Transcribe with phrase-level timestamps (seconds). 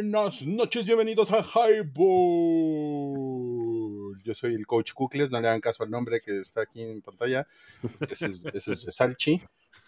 [0.00, 1.98] Buenas noches, bienvenidos a Highball.
[4.24, 7.02] Yo soy el coach Kukles, no le hagan caso al nombre que está aquí en
[7.02, 7.46] pantalla.
[8.08, 9.42] Ese es, ese es de Salchi.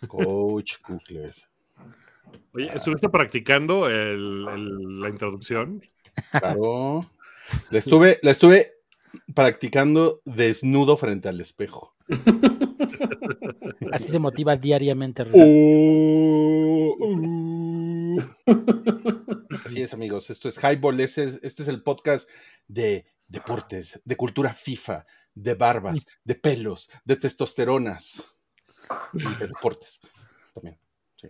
[0.07, 1.49] Coach Kukles.
[2.55, 5.83] Oye, ¿estuviste practicando el- el- la introducción?
[6.33, 7.01] Claro.
[7.71, 8.75] La estuve, la estuve
[9.35, 11.95] practicando desnudo frente al espejo.
[13.93, 15.25] Así se motiva diariamente.
[15.33, 18.17] Oh, oh.
[19.65, 20.31] Así es, amigos.
[20.31, 21.01] Esto es Highball.
[21.01, 22.29] Ese es- este es el podcast
[22.69, 28.23] de deportes, de cultura FIFA, de barbas, de pelos, de testosteronas
[29.15, 30.01] y de deportes
[30.55, 30.79] también.
[31.17, 31.29] Sí.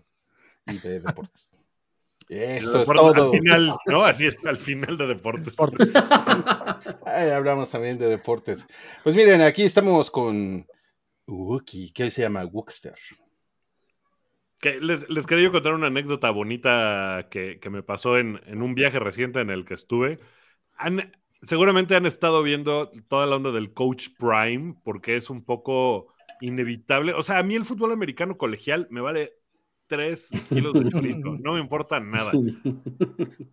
[0.67, 1.51] Y de deportes.
[2.29, 3.33] Eso es todo.
[3.33, 4.05] Al final, ¿no?
[4.05, 5.53] Así es, al final de deportes.
[5.53, 5.93] Deportes.
[7.05, 8.67] Ay, hablamos también de deportes.
[9.05, 10.67] Pues miren, aquí estamos con
[11.37, 12.95] Wookie, que se llama Wookster.
[14.61, 18.63] Que les, les quería yo contar una anécdota bonita que, que me pasó en, en
[18.63, 20.21] un viaje reciente en el que estuve.
[20.77, 26.15] Han- seguramente han estado viendo toda la onda del Coach Prime, porque es un poco
[26.41, 27.13] inevitable.
[27.15, 29.33] O sea, a mí el fútbol americano colegial me vale
[29.89, 32.33] 3 kilos de chorizo, no me importa nada.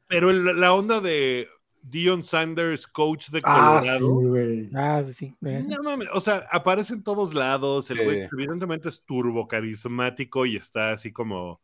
[0.07, 1.47] Pero el- la onda de
[1.89, 4.27] Dion Sanders, coach de Ah, sí, Colorado.
[4.29, 4.69] güey.
[4.75, 5.35] Ah, sí.
[5.45, 5.63] eh.
[5.67, 7.89] No mames, o sea, aparece en todos lados.
[7.91, 8.29] El güey Sí.
[8.33, 11.61] evidentemente es turbo carismático y está así como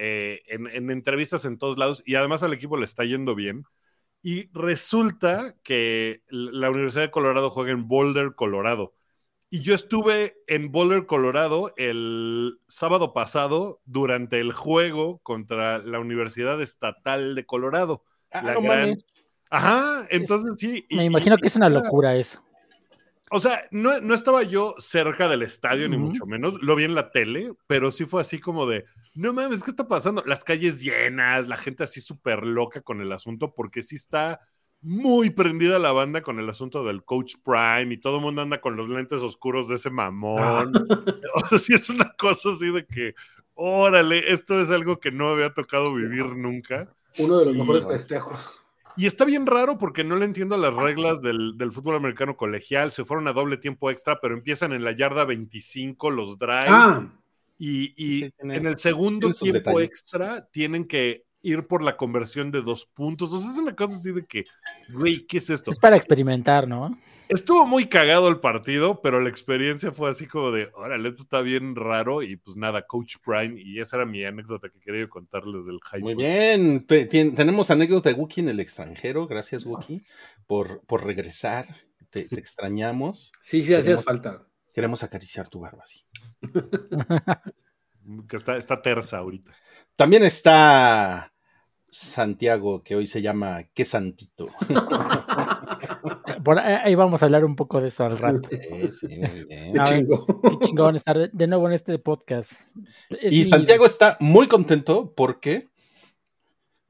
[0.00, 2.02] eh, en, en entrevistas en todos lados.
[2.06, 3.64] Y además al equipo le está yendo bien.
[4.22, 8.94] Y resulta que la Universidad de Colorado juega en Boulder, Colorado.
[9.50, 16.60] Y yo estuve en Boulder, Colorado el sábado pasado durante el juego contra la Universidad
[16.60, 18.04] Estatal de Colorado.
[18.30, 19.04] Ah, La no gran- mames.
[19.50, 20.84] Ajá, entonces sí.
[20.88, 22.42] y- Me imagino y- que es una locura eso.
[23.30, 26.54] o sea, no, no estaba yo cerca del estadio, ni mucho menos.
[26.62, 29.86] Lo vi en la tele, pero sí fue así como de, no mames, ¿qué está
[29.88, 30.22] pasando?
[30.26, 34.40] Las calles llenas, la gente así súper loca con el asunto, porque sí está
[34.80, 38.60] muy prendida la banda con el asunto del Coach Prime y todo el mundo anda
[38.60, 40.72] con los lentes oscuros de ese mamón.
[41.34, 43.14] O sea, sí es una cosa así de que,
[43.54, 46.88] órale, esto es algo que no había tocado vivir nunca.
[47.18, 48.64] Uno de los Y- mejores festejos.
[48.98, 52.90] Y está bien raro porque no le entiendo las reglas del, del fútbol americano colegial.
[52.90, 56.64] Se fueron a doble tiempo extra, pero empiezan en la yarda 25 los drives.
[56.68, 57.06] Ah,
[57.58, 62.50] y y Sí, tiene- en el segundo tiempo extra tienen que ir por la conversión
[62.50, 63.32] de dos puntos.
[63.32, 64.44] O sea, es una cosa así de que,
[64.92, 65.70] güey, ¿qué es esto?
[65.70, 66.98] Es para experimentar, ¿no?
[67.28, 71.40] Estuvo muy cagado el partido, pero la experiencia fue así como de, órale, esto está
[71.40, 72.22] bien raro.
[72.22, 73.60] Y pues nada, Coach Prime.
[73.60, 76.00] Y esa era mi anécdota que quería contarles del hype.
[76.00, 76.86] Muy bien.
[76.86, 79.26] Te- tenemos anécdota de Wookie en el extranjero.
[79.26, 80.02] Gracias, Wookie,
[80.46, 81.68] por, por regresar.
[82.10, 83.32] Te, te extrañamos.
[83.42, 84.46] sí, sí, hacías falta.
[84.72, 86.04] Queremos acariciar tu barba, sí.
[88.28, 89.52] Que está, está tersa ahorita.
[89.98, 91.32] También está
[91.88, 94.46] Santiago, que hoy se llama ¿Qué Santito?
[96.44, 98.48] Por ahí, vamos a hablar un poco de eso al rato.
[98.52, 99.72] Eh, sí, muy bien.
[99.72, 100.24] Qué Ah, chingo.
[100.40, 102.52] Qué chingón estar de, de nuevo en este podcast.
[103.10, 105.66] Es Y mi- Santiago está muy contento porque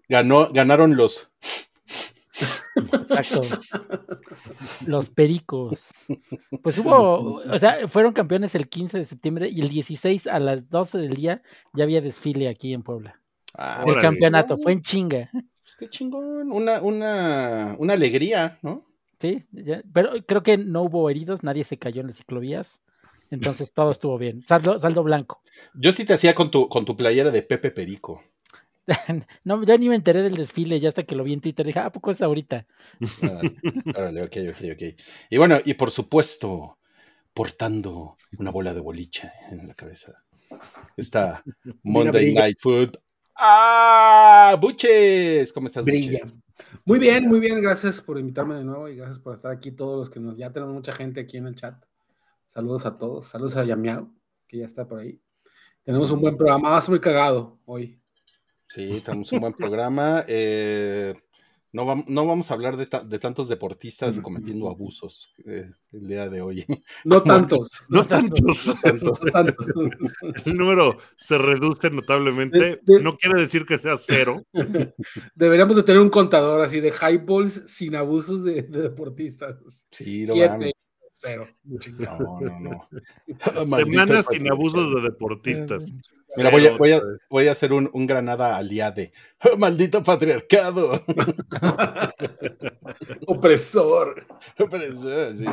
[0.06, 1.30] ganó, ganaron los.
[2.76, 3.40] Exacto.
[4.86, 5.90] Los pericos.
[6.62, 10.68] Pues hubo, o sea, fueron campeones el 15 de septiembre y el 16 a las
[10.68, 11.42] 12 del día
[11.74, 13.20] ya había desfile aquí en Puebla.
[13.56, 15.30] Ah, El campeonato fue en chinga.
[15.32, 16.50] pues qué chingón.
[16.52, 18.84] Una, una, una alegría, ¿no?
[19.20, 22.80] Sí, ya- pero creo que no hubo heridos, nadie se cayó en las ciclovías.
[23.30, 24.42] Entonces todo estuvo bien.
[24.42, 25.42] Saldo, saldo blanco.
[25.74, 28.22] Yo sí te hacía con tu, con tu playera de Pepe Perico.
[29.44, 31.78] No, ya ni me enteré del desfile, ya hasta que lo vi en Twitter dije,
[31.78, 32.66] ¿a poco es ahorita?
[33.96, 35.00] Órale, ok, ok, ok.
[35.30, 36.78] Y bueno, y por supuesto,
[37.34, 40.24] portando una bola de boliche en la cabeza.
[40.96, 41.42] Está
[41.82, 42.34] Monday.
[42.34, 42.96] Night Food.
[43.36, 44.56] ¡Ah!
[44.60, 45.52] ¡Buches!
[45.52, 46.20] ¿Cómo estás, Brilla.
[46.20, 46.38] Buches?
[46.84, 47.60] Muy bien, muy bien.
[47.60, 49.70] Gracias por invitarme de nuevo y gracias por estar aquí.
[49.70, 50.36] Todos los que nos.
[50.36, 51.74] Ya tenemos mucha gente aquí en el chat.
[52.46, 53.26] Saludos a todos.
[53.26, 54.10] Saludos a Yamiao,
[54.48, 55.20] que ya está por ahí.
[55.84, 56.70] Tenemos un buen programa.
[56.70, 58.00] Va a ser muy cagado hoy.
[58.68, 60.24] Sí, tenemos un buen programa.
[60.28, 61.14] Eh,
[61.72, 66.06] no, vam- no vamos a hablar de, ta- de tantos deportistas cometiendo abusos eh, el
[66.08, 66.64] día de hoy.
[67.04, 67.82] No tantos.
[67.88, 68.66] No tantos.
[68.66, 69.66] No tantos.
[70.44, 72.58] El número se reduce notablemente.
[72.58, 74.42] De- de- No quiere decir que sea cero.
[75.34, 79.56] Deberíamos de tener un contador así de highballs sin abusos de, de deportistas.
[79.90, 80.72] Sí, Siete.
[81.20, 81.48] Cero.
[81.64, 82.88] No, no, no.
[83.66, 84.52] Maldito Semanas sin patriarcado.
[84.52, 85.92] abusos de deportistas.
[86.36, 87.16] Mira, voy a, voy a, güey.
[87.30, 89.12] voy a hacer un, un granada aliade.
[89.58, 91.02] ¡Maldito patriarcado!
[93.26, 94.26] Opresor.
[94.58, 95.44] Eso, sí.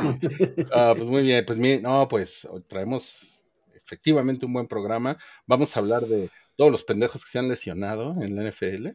[0.72, 5.16] Ah, pues muy bien, pues mi- no, pues traemos efectivamente un buen programa.
[5.46, 8.88] Vamos a hablar de todos los pendejos que se han lesionado en la NFL.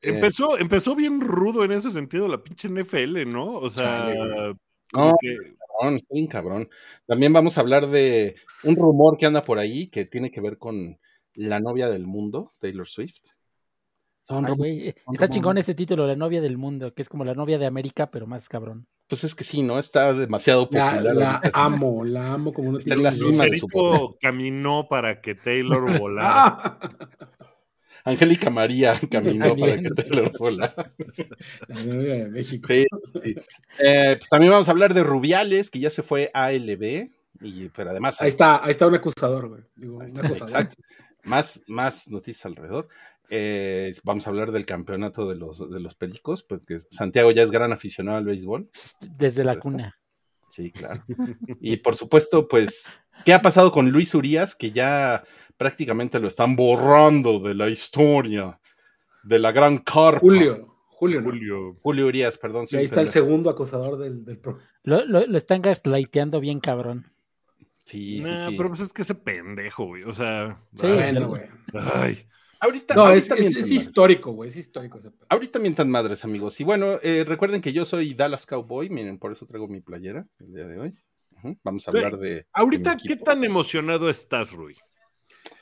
[0.00, 3.46] Empezó, empezó bien rudo en ese sentido la pinche NFL, ¿no?
[3.46, 4.54] O sea, Chale,
[4.94, 5.36] como No, que
[5.78, 6.68] cabrón, bien cabrón.
[7.06, 10.56] También vamos a hablar de un rumor que anda por ahí que tiene que ver
[10.58, 10.98] con
[11.34, 13.20] la novia del mundo, Taylor Swift.
[14.26, 15.30] Son Ay, está rumores.
[15.30, 18.26] chingón ese título, La novia del mundo, que es como la novia de América, pero
[18.26, 18.86] más cabrón.
[19.06, 19.78] Pues es que sí, ¿no?
[19.78, 21.14] Está demasiado La, popular.
[21.14, 23.68] la amo, la amo como no Está en la cima de su
[24.20, 26.78] caminó para que Taylor volara.
[28.04, 29.94] Angélica María caminó para que También.
[29.94, 30.94] Taylor volara.
[31.68, 32.68] la novia de México.
[32.68, 32.84] Sí,
[33.22, 33.34] sí.
[33.78, 37.08] Eh, pues también vamos a hablar de Rubiales, que ya se fue a ALB,
[37.40, 39.62] y, pero además Ahí está, ahí está un acusador, güey.
[39.74, 40.50] Digo, un está, acusador.
[40.50, 40.76] exacto.
[41.24, 42.88] Más, más noticias alrededor.
[43.30, 47.50] Eh, vamos a hablar del campeonato de los, de los Pericos, porque Santiago ya es
[47.50, 48.68] gran aficionado al béisbol.
[49.00, 49.98] Desde la cuna.
[50.50, 51.02] Sí, claro.
[51.60, 52.92] Y por supuesto, pues,
[53.24, 54.54] ¿qué ha pasado con Luis Urias?
[54.54, 55.24] Que ya
[55.56, 58.58] prácticamente lo están borrando de la historia
[59.22, 60.20] de la gran carpa.
[60.20, 61.26] Julio, Julio, ¿no?
[61.30, 61.76] Julio.
[61.82, 62.66] Julio Urias, perdón.
[62.70, 64.58] Y ahí está el segundo acosador del, del pro.
[64.82, 67.10] Lo, lo, lo están gaslighteando bien cabrón.
[67.84, 68.54] Sí, sí, Nah, sí.
[68.56, 70.04] Pero pues es que ese pendejo, güey.
[70.04, 70.58] O sea.
[70.74, 71.42] Sí, ay, Bueno, güey.
[71.94, 72.18] ay.
[72.60, 74.48] Ahorita, No, ahorita es, histórico, güey.
[74.48, 75.10] Es histórico ese.
[75.28, 76.58] Ahorita mientan madres, amigos.
[76.60, 78.88] Y bueno, eh, recuerden que yo soy Dallas Cowboy.
[78.88, 80.94] Miren, por eso traigo mi playera el día de hoy.
[81.32, 81.98] Ujú, Vamos a Sí.
[81.98, 82.46] hablar de.
[82.54, 84.76] Ahorita, de ¿qué tan emocionado estás, Rui?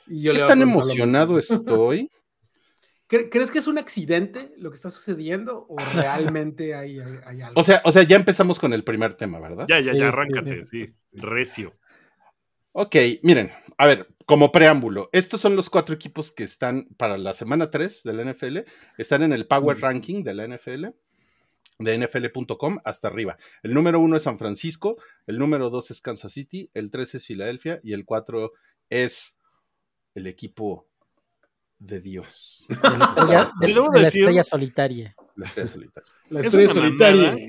[0.07, 2.09] Y yo le ¿Qué tan emocionado estoy?
[3.09, 7.41] ¿Cre- ¿Crees que es un accidente lo que está sucediendo o realmente hay, hay, hay
[7.41, 7.59] algo?
[7.59, 9.65] O sea, o sea, ya empezamos con el primer tema, ¿verdad?
[9.69, 10.93] Ya, ya, Sí, ya, sí, arráncate, sí.
[11.11, 11.73] Recio.
[12.71, 17.33] Ok, miren, a ver, como preámbulo, estos son los cuatro equipos que están para la
[17.33, 18.59] semana 3 de la NFL,
[18.97, 19.81] están en el Power Mm.
[19.81, 20.85] Ranking de la NFL,
[21.77, 23.37] de NFL.com hasta arriba.
[23.61, 24.97] El número uno es San Francisco,
[25.27, 28.53] el número dos es Kansas City, el tres es Filadelfia y el cuatro
[28.89, 29.37] es
[30.15, 30.87] el equipo
[31.79, 32.65] de Dios.
[32.69, 35.15] De la estrella, Está- de- debo de la decir- estrella solitaria.
[35.35, 36.09] La estrella solitaria.
[36.29, 37.23] la es estrella solitaria.
[37.31, 37.47] mamada.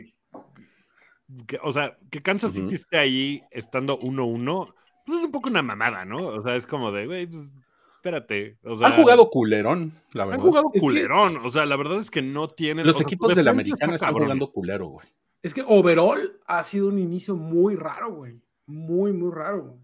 [1.46, 2.52] Que- o sea, que Kansas.
[2.52, 4.74] City esté ahí estando 1-1,
[5.06, 6.16] pues es un poco una mamada, ¿no?
[6.18, 7.52] O sea, es como de, güey, pues
[7.96, 8.58] espérate.
[8.62, 10.42] O sea, Han jugado culerón, la Han verdad.
[10.44, 11.36] jugado Es que- culerón.
[11.38, 12.86] O sea, la verdad es que no tienen.
[12.86, 14.26] Los o sea, equipos su de la defensa americana está están cabrón.
[14.28, 15.06] jugando culero, güey.
[15.42, 18.40] Es que overall ha sido un inicio muy raro, güey.
[18.66, 19.62] Muy, muy raro.
[19.64, 19.83] güey.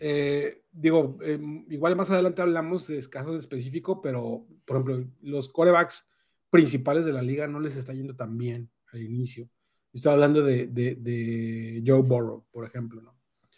[0.00, 1.38] Eh, digo, eh,
[1.68, 6.06] igual más adelante hablamos de casos específicos, pero por ejemplo, los corebacks
[6.48, 9.48] principales de la liga no les está yendo tan bien al inicio.
[9.92, 13.14] Estoy hablando de, de- de Joe Burrow, por ejemplo, ¿no?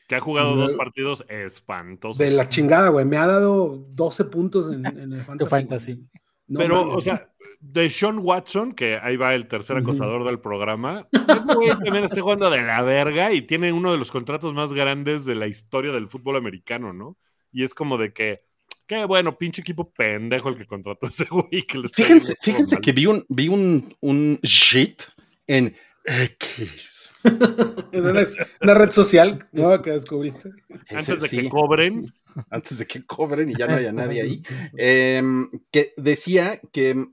[0.09, 2.19] Que ha jugado dos partidos espantosos.
[2.19, 3.07] De la chingada, güey.
[3.07, 5.49] Me ha dado 12 puntos en, en el fantasy.
[5.51, 5.95] fantasy.
[5.95, 6.09] güey.
[6.49, 7.32] No Pero, o sea,
[7.63, 12.21] de Sean Watson, que ahí va el tercer acosador del programa, este güey también está
[12.21, 15.93] jugando de la verga y tiene uno de los contratos más grandes de la historia
[15.93, 17.17] del fútbol americano, ¿no?
[17.53, 18.43] Y es como de que,
[18.87, 21.63] qué bueno, pinche equipo pendejo el que contrató a ese güey.
[21.63, 22.83] Que Fíjense, fíjense mal.
[22.83, 25.03] que vi un, vi un, un shit
[25.47, 25.75] en
[26.05, 26.99] X.
[27.93, 28.25] En una,
[28.61, 30.51] una red social nueva que descubriste.
[30.91, 32.13] Antes de Sí, que cobren,
[32.51, 34.43] antes de que cobren y ya no haya nadie ahí.
[34.77, 37.07] em, que decía que,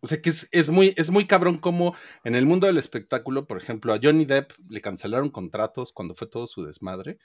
[0.00, 3.46] o sea, que es, es muy, es muy cabrón como en el mundo del espectáculo,
[3.46, 7.18] por ejemplo, a Johnny Depp le cancelaron contratos cuando fue todo su desmadre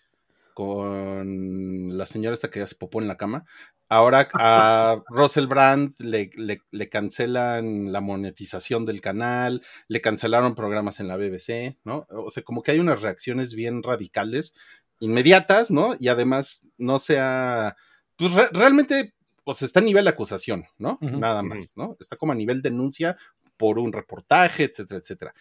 [0.67, 3.45] con la señora esta que ya se popó en la cama.
[3.89, 10.99] Ahora a Russell Brand le, le- le cancelan la monetización del canal, le cancelaron programas
[10.99, 12.05] en la BBC, ¿no?
[12.09, 14.55] O sea, como que hay unas reacciones bien radicales,
[14.99, 15.95] inmediatas, ¿no?
[15.99, 17.75] Y además no sea,
[18.15, 19.13] pues re- realmente,
[19.43, 20.97] pues está a nivel acusación, ¿no?
[21.01, 21.95] Nada más, ¿no?
[21.99, 23.17] Está como a nivel denuncia
[23.57, 25.33] por un reportaje, etcétera, etcétera.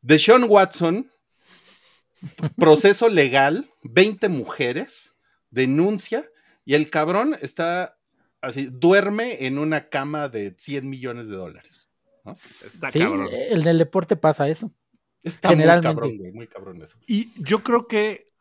[0.00, 1.10] De Sean Watson,
[2.56, 5.16] proceso legal, 20 mujeres,
[5.50, 6.28] denuncia,
[6.64, 7.98] y el cabrón está
[8.40, 11.90] así, duerme en una cama de 100 millones de dólares.
[12.26, 13.28] está Sí, cabrón.
[13.30, 14.72] el del deporte pasa eso.
[15.22, 15.88] Está muy Generalmente.
[15.88, 16.98] cabrón, güey, muy cabrón eso.
[17.06, 18.33] Y yo creo que,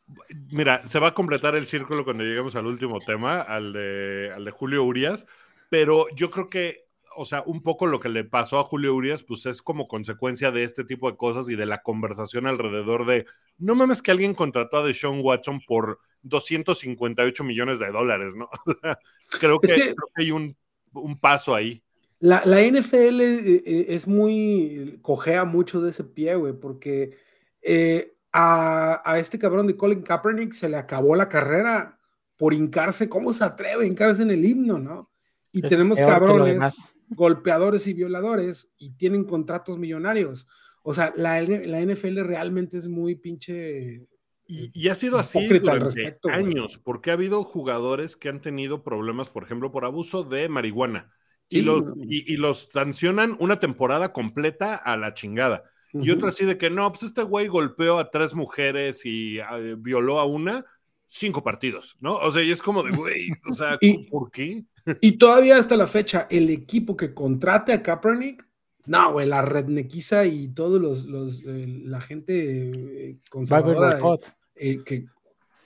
[0.51, 4.45] mira, se va a completar el círculo cuando lleguemos al último tema, al de, al
[4.45, 5.25] de Julio Urias,
[5.69, 9.23] pero yo creo que, o sea, un poco lo que le pasó a Julio Urias,
[9.23, 13.25] pues es como consecuencia de este tipo de cosas y de la conversación alrededor de,
[13.57, 18.49] no mames que alguien contrató a Deshaun Watson por 258 millones de dólares, ¿no?
[19.39, 20.55] creo, que, Es que- creo que hay un,
[20.93, 21.81] un paso ahí.
[22.19, 27.17] La, la NFL eh, eh, es muy, cojea mucho de ese pie, güey, porque
[27.61, 31.99] eh, a, a este cabrón de Colin Kaepernick se le acabó la carrera
[32.37, 35.11] por hincarse, ¿cómo se atreve a hincarse en el himno, no?
[35.51, 40.47] Y Es tenemos cabrones, golpeadores y violadores y tienen contratos millonarios.
[40.81, 44.07] O sea, la, N- la NFL realmente es muy pinche
[44.47, 46.39] Y, y ha sido así durante respecto, güey.
[46.39, 51.11] años, porque ha habido jugadores que han tenido problemas, por ejemplo, por abuso de marihuana.
[51.49, 51.93] Y, los, no.
[51.99, 55.65] y, y los sancionan una temporada completa a la chingada.
[55.93, 56.13] Y Ujú.
[56.13, 60.19] otro así de que no, pues este güey golpeó a tres mujeres y eh, violó
[60.19, 60.65] a una,
[61.05, 62.15] cinco partidos, ¿no?
[62.15, 64.63] O sea, y es como de, güey, o sea, Y- ¿por qué?
[65.01, 68.45] Y todavía hasta la fecha, el equipo que contrate a Kaepernick,
[68.85, 74.25] no, güey, la rednequiza y todos los, los eh, la gente eh, conservadora boycott.
[74.55, 75.05] eh, que,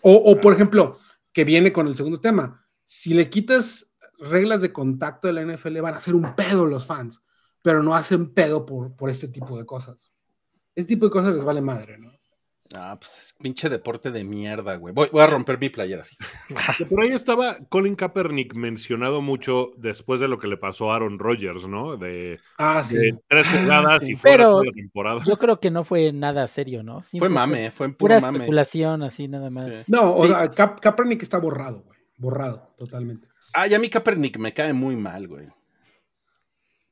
[0.01, 0.99] o, o, por ejemplo,
[1.33, 5.79] que viene con el segundo tema, si le quitas reglas de contacto de la NFL,
[5.81, 7.19] van a hacer un pedo los fans,
[7.63, 10.11] pero no hacen pedo por, por este tipo de cosas.
[10.77, 12.11] Este tipo de cosas les vale madre, ¿no?
[12.75, 14.93] Ah, pues es pinche deporte de mierda, güey.
[14.93, 16.17] Voy, voy a romper mi playera así.
[16.89, 21.17] Por ahí estaba Colin Kaepernick mencionado mucho después de lo que le pasó a Aaron
[21.17, 21.95] Rodgers, ¿no?
[21.95, 22.97] De, Ah, sí.
[22.97, 24.11] de tres jugadas sí.
[24.11, 25.23] y fuera Pero toda la temporada.
[25.25, 27.01] Yo creo que no fue nada serio, ¿no?
[27.01, 28.39] Fue mame, fue en Pura mame.
[28.39, 29.73] especulación, así nada más.
[29.73, 29.83] Sí.
[29.91, 30.29] No, o Sí.
[30.33, 31.97] sea, Ka- Kaepernick está borrado, güey.
[32.17, 33.29] Borrado, totalmente.
[33.53, 35.47] Ah, y a mí Kaepernick me cae muy mal, güey.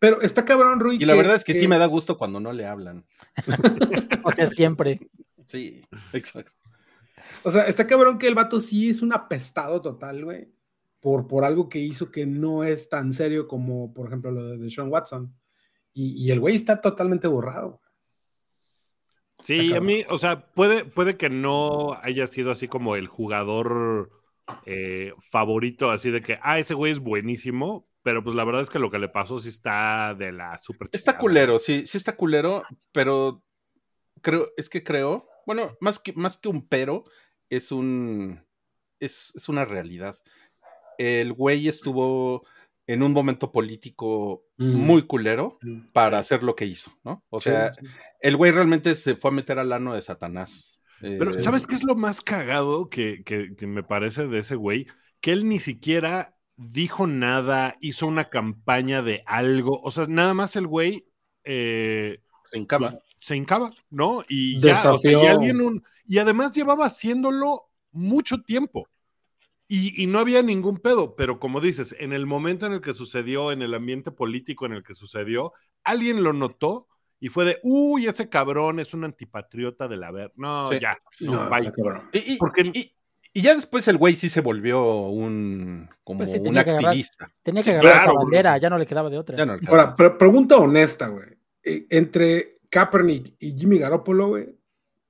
[0.06, 0.98] Pero está cabrón, Rui.
[1.00, 3.04] Y la verdad es que sí me da gusto cuando no le hablan.
[4.24, 5.00] O sea, siempre.
[5.48, 5.84] Sí,
[6.14, 6.60] exacto.
[7.42, 10.48] O sea, está cabrón que el vato sí es un apestado total, güey.
[11.00, 14.70] Por, por algo que hizo que no es tan serio como, por ejemplo, lo de
[14.70, 15.36] Sean Watson.
[15.92, 17.82] Y, y el güey está totalmente borrado.
[19.42, 24.12] Sí, a mí, o sea, puede, puede que no haya sido así como el jugador
[24.68, 28.70] eh, favorito, así de que, ah, ese güey es buenísimo, pero pues la verdad es
[28.70, 30.88] que lo que le pasó sí está de la super.
[30.92, 31.22] Está chingada.
[31.22, 33.44] culero, sí, sí está culero, pero
[34.22, 37.04] creo, es que creo, bueno, más que, más que un pero,
[37.50, 38.46] es un,
[39.00, 40.20] es, es una realidad.
[41.00, 42.46] El güey estuvo
[42.88, 44.76] en un momento político Mm.
[44.76, 45.88] muy culero Mm.
[45.92, 47.26] para hacer lo que hizo, ¿no?
[47.30, 47.86] O sea, sí.
[48.22, 50.80] el güey realmente se fue a meter al ano de Satanás.
[51.02, 54.56] Pero, Eh, ¿sabes qué es lo más cagado que, que- que me parece de ese
[54.56, 54.88] güey?
[55.20, 59.82] Que él ni siquiera dijo nada, hizo una campaña de algo.
[59.82, 61.06] O sea, nada más el güey
[61.44, 62.22] eh,
[62.52, 62.92] Se encaba.
[62.92, 64.24] pues, se hincaba, ¿no?
[64.28, 65.24] Y ya, o sea, Desafió.
[65.24, 68.88] y alguien un- y además llevaba haciéndolo mucho tiempo.
[69.68, 72.94] Y, y no había ningún pedo, pero como dices, en el momento en el que
[72.94, 76.88] sucedió, en el ambiente político en el que sucedió, alguien lo notó
[77.20, 80.32] y fue de, uy, ese cabrón es un antipatriota de la ver.
[80.36, 80.78] No, Sí.
[80.80, 82.10] ya, no, cabrón.
[82.14, 82.72] Y, y- Porque-
[83.36, 86.72] y- ya después el güey sí se volvió un como Pues sí, un tenía que
[86.72, 87.32] agarrar- activista.
[87.44, 89.58] Tenía que agarrar claro, esa bandera, ya no le quedaba de otra.
[89.68, 91.28] Ahora, pre- pregunta honesta, güey.
[91.64, 94.56] Eh, Entre Kaepernick y Jimmy Garoppolo, güey,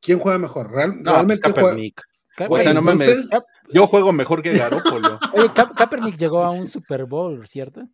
[0.01, 0.72] ¿quién juega mejor?
[0.72, 1.62] Real- no, pues realmente juega.
[1.70, 2.01] Kaepernick.
[2.36, 3.46] Ka- O sea, no entonces- mames.
[3.74, 5.20] Yo juego mejor que Garoppolo.
[5.34, 7.88] Oye, Ka- Kaepernick llegó a un Super Bowl, ¿cierto?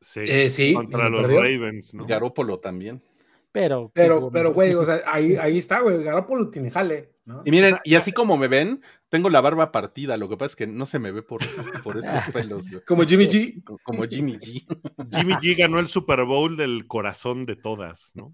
[0.00, 1.40] Sí, Eh, sí, contra los perdió.
[1.40, 2.04] Ravens, ¿no?
[2.06, 3.02] Garoppolo también.
[3.50, 3.90] Pero.
[3.94, 6.02] Pero, pero, güey, o sea, ahí, ahí está, güey.
[6.04, 7.42] Garoppolo tiene jale, ¿no?
[7.44, 10.16] Y miren, y así como me ven, tengo la barba partida.
[10.16, 11.40] Lo que pasa es que no se me ve por,
[11.82, 12.66] por estos pelos.
[12.86, 13.62] Como Jimmy G.
[13.82, 14.64] Como Jimmy G.
[15.12, 18.32] Jimmy G ganó el Super Bowl del corazón de todas, ¿no?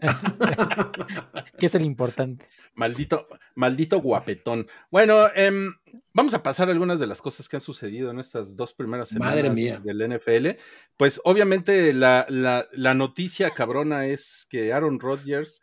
[1.58, 2.46] que es el importante.
[2.74, 4.66] Maldito, maldito guapetón.
[4.90, 5.72] Bueno, em,
[6.12, 9.34] vamos a pasar algunas de las cosas que han sucedido en estas dos primeras semanas
[9.34, 9.80] Madre mía.
[9.82, 10.58] del NFL.
[10.96, 15.62] Pues obviamente la, la- la noticia cabrona es que Aaron Rodgers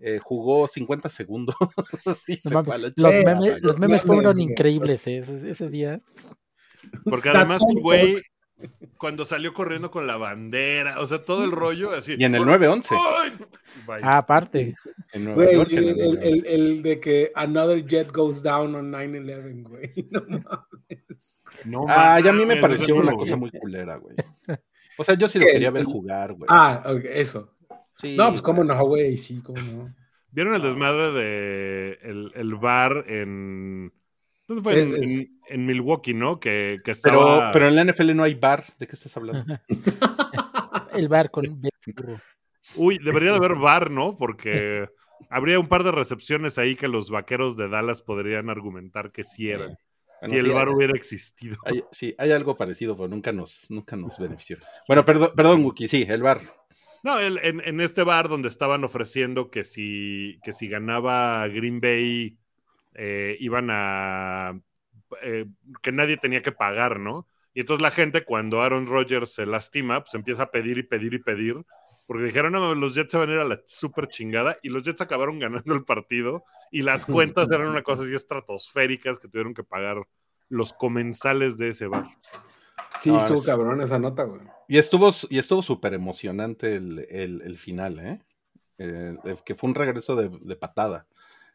[0.00, 1.54] eh, jugó 50 segundos.
[2.28, 3.60] Y se Los memes, güey.
[3.60, 5.98] los memes fueron increíbles eh, ese, ese día.
[7.04, 8.14] Porque además güey,
[8.96, 12.14] cuando salió corriendo con la bandera, o sea, todo el rollo así.
[12.18, 12.96] Y en el 9-11.
[12.98, 13.32] ¡Ay!
[13.86, 14.00] Bye.
[14.02, 14.74] Ah, aparte.
[15.12, 16.22] En Nueva Güey, York, en el, el el- 9-11.
[16.22, 19.92] el- el de que another jet goes down on 9-11, güey.
[20.10, 21.40] No mames.
[21.64, 24.16] No Ah, ya a mí me pareció una cosa muy culera, güey.
[24.98, 25.52] O sea, yo sí lo ¿Qué?
[25.52, 26.46] quería ver jugar, güey.
[26.48, 27.52] Ah, ok, eso.
[28.00, 29.94] Sí, No, pues cómo no, güey, sí, cómo no.
[30.32, 33.92] ¿Vieron el desmadre de el, el bar en.
[34.46, 34.80] ¿Dónde fue?
[34.80, 36.38] Es- en, es- en- en Milwaukee, ¿no?
[36.38, 37.52] Que, que Pero, estaba.
[37.52, 38.64] pero en la NFL no hay bar.
[38.78, 39.58] ¿De qué estás hablando?
[40.94, 41.60] El bar con.
[42.76, 44.16] Uy, debería de haber bar, ¿no?
[44.16, 44.88] Porque
[45.28, 49.50] habría un par de recepciones ahí que los vaqueros de Dallas podrían argumentar que sí
[49.50, 49.76] eran.
[50.20, 51.56] Bueno, si el sí, bar hubiera existido.
[51.64, 54.58] hay- sí, hay algo parecido, pero nunca nos, nunca nos benefició.
[54.86, 56.40] Bueno, perdón, perdón, Wookie, sí, el bar.
[57.02, 61.80] No, el- en, en este bar donde estaban ofreciendo que si, que si ganaba Green
[61.80, 62.36] Bay
[62.94, 64.60] eh, iban a...
[65.22, 65.46] eh,
[65.82, 67.26] que nadie tenía que pagar, ¿no?
[67.54, 71.14] Y entonces la gente cuando Aaron Rodgers se lastima, pues empieza a pedir y pedir
[71.14, 71.56] y pedir,
[72.06, 74.82] porque dijeron, no, los Jets se van a ir a la super chingada, y los
[74.84, 79.54] Jets acabaron ganando el partido, y las cuentas eran una cosa así estratosféricas que tuvieron
[79.54, 80.06] que pagar
[80.48, 82.06] los comensales de ese bar.
[83.00, 84.40] Sí, No, estuvo es- cabrón esa nota, güey.
[84.68, 88.20] Y estuvo, y estuvo súper emocionante el, el- el final, ¿eh?
[88.78, 91.06] Eh, eh, que fue un regreso de, de patada.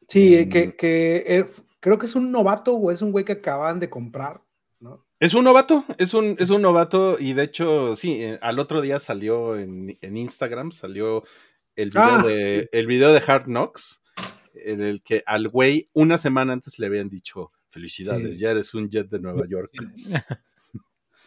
[0.08, 1.46] Sí, En- que, que eh,
[1.80, 4.42] creo que es un novato o es un güey que acaban de comprar,
[4.80, 5.06] ¿no?
[5.20, 8.82] Es un novato, es un, es un novato y de hecho, sí, eh, al otro
[8.82, 11.24] día salió en, en Instagram, salió
[11.76, 12.70] el video, Ah, de, sí.
[12.74, 14.02] el video de Hard Knocks,
[14.54, 18.42] en el que al güey una semana antes le habían dicho, felicidades, Sí.
[18.42, 19.72] ya eres un jet de Nueva York.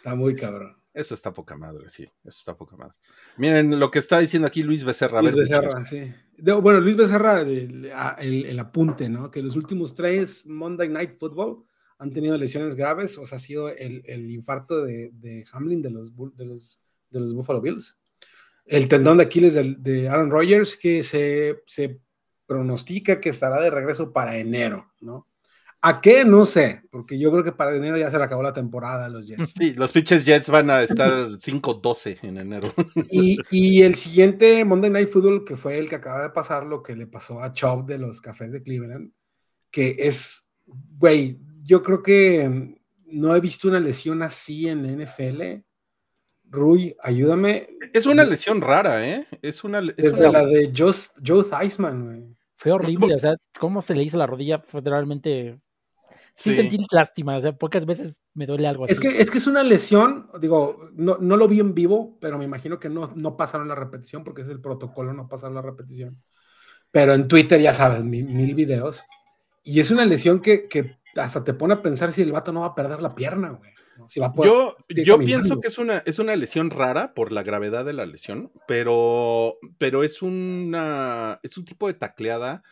[0.09, 0.77] Está muy cabrón.
[0.95, 2.95] Eso está poca madre, sí, eso está poca madre.
[3.37, 5.23] Miren lo que está diciendo aquí Luis Becerra.
[5.23, 6.13] Luis Becerra, sí.
[6.37, 9.31] De- bueno, Luis Becerra, el, el- el apunte, ¿no?
[9.31, 11.65] Que los últimos tres Monday Night Football
[11.99, 15.91] han tenido lesiones graves, o sea, ha sido el, el infarto de, de Hamlin de
[15.91, 17.99] los, de, los, de los Buffalo Bills.
[18.65, 22.01] El tendón de Aquiles del- de, Aaron Rodgers, que se, se
[22.45, 25.28] pronostica que estará de regreso para enero, ¿no?
[25.81, 26.25] ¿A qué?
[26.25, 29.09] No sé, porque yo creo que para enero ya se le acabó la temporada a
[29.09, 29.51] los Jets.
[29.57, 31.09] Sí, los pinches Jets van a estar
[31.39, 32.73] 5-12 en enero.
[33.11, 36.83] Y, y el siguiente Monday Night Football, que fue el que acaba de pasar, lo
[36.83, 39.13] que le pasó a Chubb de los Cafés de Cleveland,
[39.71, 42.75] que es, güey, yo creo que mm,
[43.13, 45.63] no he visto una lesión así en la NFL.
[46.51, 47.69] Rui, ayúdame.
[47.93, 49.27] Es una lesión rara, ¿eh?
[49.43, 52.37] Es una, es Desde una- la de Just, Joe Theismann, güey.
[52.57, 55.61] Fue horrible, o sea, cómo se le hizo la rodilla fue realmente...
[56.41, 56.57] Sí, Sí.
[56.57, 58.93] sentí lástima, o sea, pocas veces me duele algo así.
[58.93, 62.39] Es que, es que es una lesión, digo, no, no lo vi en vivo, pero
[62.39, 65.63] me imagino que no, no pasaron la repetición porque es el protocolo, no pasar la
[65.63, 66.23] repetición.
[66.93, 69.03] Pero en Twitter, ya sabes, mil, mil videos.
[69.65, 72.61] Y es una lesión que, que hasta te pone a pensar si el vato no
[72.61, 73.73] va a perder la pierna, güey.
[74.07, 75.25] Si va a poder- Yo, yo caminando.
[75.25, 79.59] pienso que es una, es una lesión rara por la gravedad de la lesión, pero,
[79.77, 82.63] pero es una es un tipo de tacleada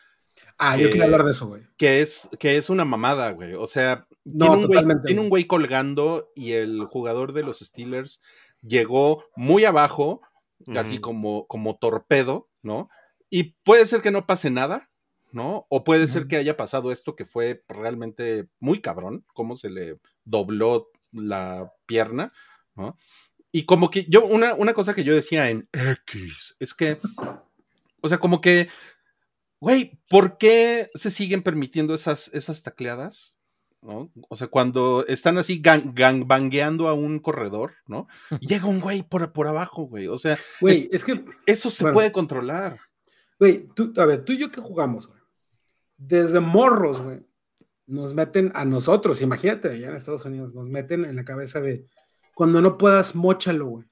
[0.57, 1.63] Ah, yo eh, quería hablar de eso, güey.
[1.77, 3.53] que es, que es una mamada, güey.
[3.53, 5.43] O sea, No, tiene, un güey, totalmente, tiene un güey.
[5.43, 8.23] güey colgando y el jugador de los Steelers
[8.61, 10.21] llegó muy abajo,
[10.73, 12.89] casi como, como torpedo, ¿no?
[13.29, 14.89] Y puede ser que no pase nada,
[15.31, 15.67] ¿no?
[15.69, 19.99] O puede ser que haya pasado esto que fue realmente muy cabrón, cómo se le
[20.23, 22.33] dobló la pierna,
[22.75, 22.95] ¿no?
[23.51, 26.97] Y como que yo, una, una cosa que yo decía en X es que,
[28.01, 28.69] o sea, como que,
[29.59, 33.39] güey, ¿por qué se siguen permitiendo esas, esas tacleadas?
[33.81, 34.11] ¿no?
[34.27, 38.07] O sea, cuando están así gang, gangbangueando a un corredor, ¿no?
[38.41, 40.07] Y llega un güey por, por abajo, güey.
[40.07, 41.93] O sea, Güey, es que, eso se Bueno.
[41.93, 42.79] puede controlar.
[43.39, 45.19] güey, tú, a ver, tú y yo que jugamos, güey.
[45.97, 47.19] Desde morros, güey.
[47.85, 51.85] Nos meten a nosotros, imagínate, allá en Estados Unidos, nos meten en la cabeza de
[52.35, 53.85] cuando no puedas, mochalo, güey.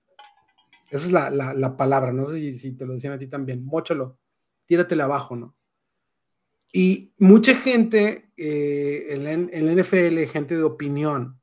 [0.89, 3.28] Esa es la, la- la palabra, no sé si, si te lo decían a ti
[3.28, 4.17] también, mochalo,
[4.65, 5.56] tíratele abajo, ¿no?
[6.71, 9.23] Y mucha gente eh, en
[9.65, 11.39] la NFL, gente de opinión,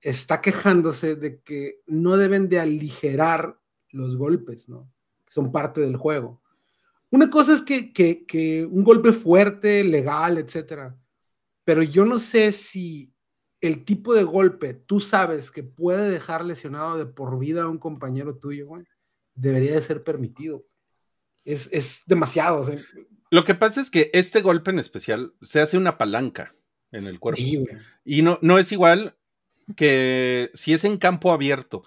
[0.00, 3.58] está quejándose de que no deben de aligerar
[3.90, 4.90] los golpes, ¿no?
[5.26, 6.40] Que son parte del juego.
[7.10, 10.96] Una cosa es que, que- que un golpe fuerte, legal, etcétera,
[11.64, 13.12] pero yo no sé si
[13.60, 17.78] el tipo de golpe tú sabes que puede dejar lesionado de por vida a un
[17.78, 18.84] compañero tuyo, güey,
[19.34, 20.64] debería de ser permitido.
[21.44, 22.58] Es, es demasiado.
[22.60, 22.76] o sea,
[23.30, 26.52] Lo que pasa es que este golpe en especial se hace una palanca
[26.92, 27.40] en el cuerpo.
[27.40, 27.62] sí.
[28.04, 29.16] Y no, no es igual
[29.76, 31.84] que si es en campo abierto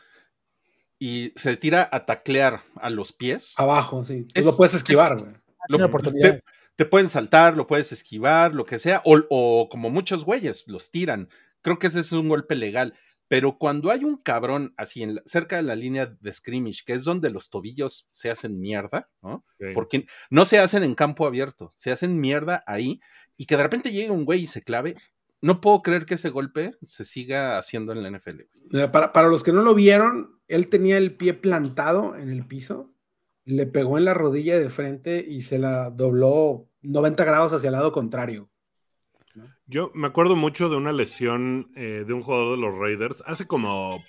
[0.99, 3.53] y se tira a taclear a los pies.
[3.57, 4.23] Abajo, sí.
[4.23, 6.43] Tú Es- lo puedes esquivar, es- lo- te,
[6.75, 10.91] te pueden saltar, lo puedes esquivar, lo que sea, o, o como muchos güeyes los
[10.91, 11.29] tiran.
[11.61, 12.93] Creo que ese es un golpe legal.
[13.35, 16.93] Pero cuando hay un cabrón así en la- cerca de la línea de scrimmage, que
[16.93, 19.43] es donde los tobillos se hacen mierda, ¿no?
[19.73, 22.99] Porque no se hacen en campo abierto, se hacen mierda ahí
[23.35, 24.95] y que de repente llegue un güey y se clave.
[25.41, 28.41] No puedo creer que ese golpe se siga haciendo en la NFL.
[28.91, 32.93] Para, para los que no lo vieron, él tenía el pie plantado en el piso,
[33.45, 37.73] le pegó en la rodilla de frente y se la dobló 90 grados hacia el
[37.73, 38.49] lado contrario.
[39.65, 43.47] Yo me acuerdo mucho de una lesión eh, de un jugador de los Raiders hace
[43.47, 44.03] como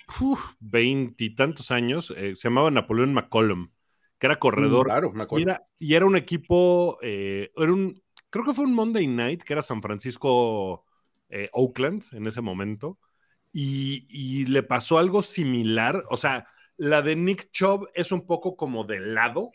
[0.59, 2.13] veintitantos años.
[2.15, 3.71] eh, se llamaba Napoleón McCollum,
[4.19, 4.85] que era corredor.
[4.85, 8.73] Claro, me y, era, y era un equipo, eh, era un, creo que fue un
[8.73, 10.85] Monday Night, que era San Francisco
[11.53, 12.99] Oakland en ese momento.
[13.51, 16.03] Y, y le pasó algo similar.
[16.09, 19.51] O sea, la de Nick Chubb es un poco como de lado,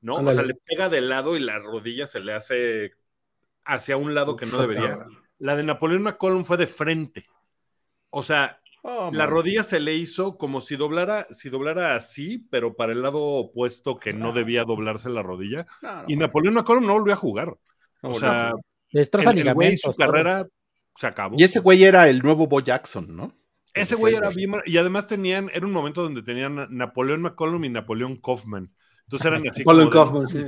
[0.00, 0.14] ¿no?
[0.14, 2.92] O sea, le pega de lado y la rodilla se le hace
[3.64, 5.06] hacia un lado que no debería.
[5.38, 7.26] La de Napoleón McCollum fue de frente.
[8.10, 12.74] O sea, Oh, la rodilla se le hizo como si doblara, si doblara así, pero
[12.74, 15.66] para el lado opuesto que no debía doblarse la rodilla.
[15.82, 16.16] No, no, Y.
[16.16, 17.56] Napoleón McCollum no volvió a jugar.
[18.00, 18.52] O sea,
[18.90, 20.48] el, el güey, su carrera
[20.96, 21.36] se acabó.
[21.38, 23.32] Y ese güey era el nuevo Bo Jackson, ¿no?
[23.72, 24.52] Ese güey era bien.
[24.66, 28.74] Y además tenían, era un momento donde tenían Napoleón McCollum y Napoleón Kaufman.
[29.04, 29.62] Entonces eran así.
[29.62, 30.42] Kaufman, sí.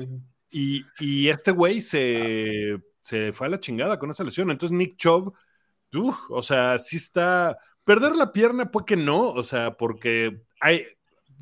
[0.51, 4.51] Y, y este güey se, se fue a la chingada con esa lesión.
[4.51, 5.35] Entonces Nick Chubb,
[5.95, 7.59] uf, o sea, sí está...
[7.85, 10.87] Perder la pierna, pues que no, o sea, porque hay,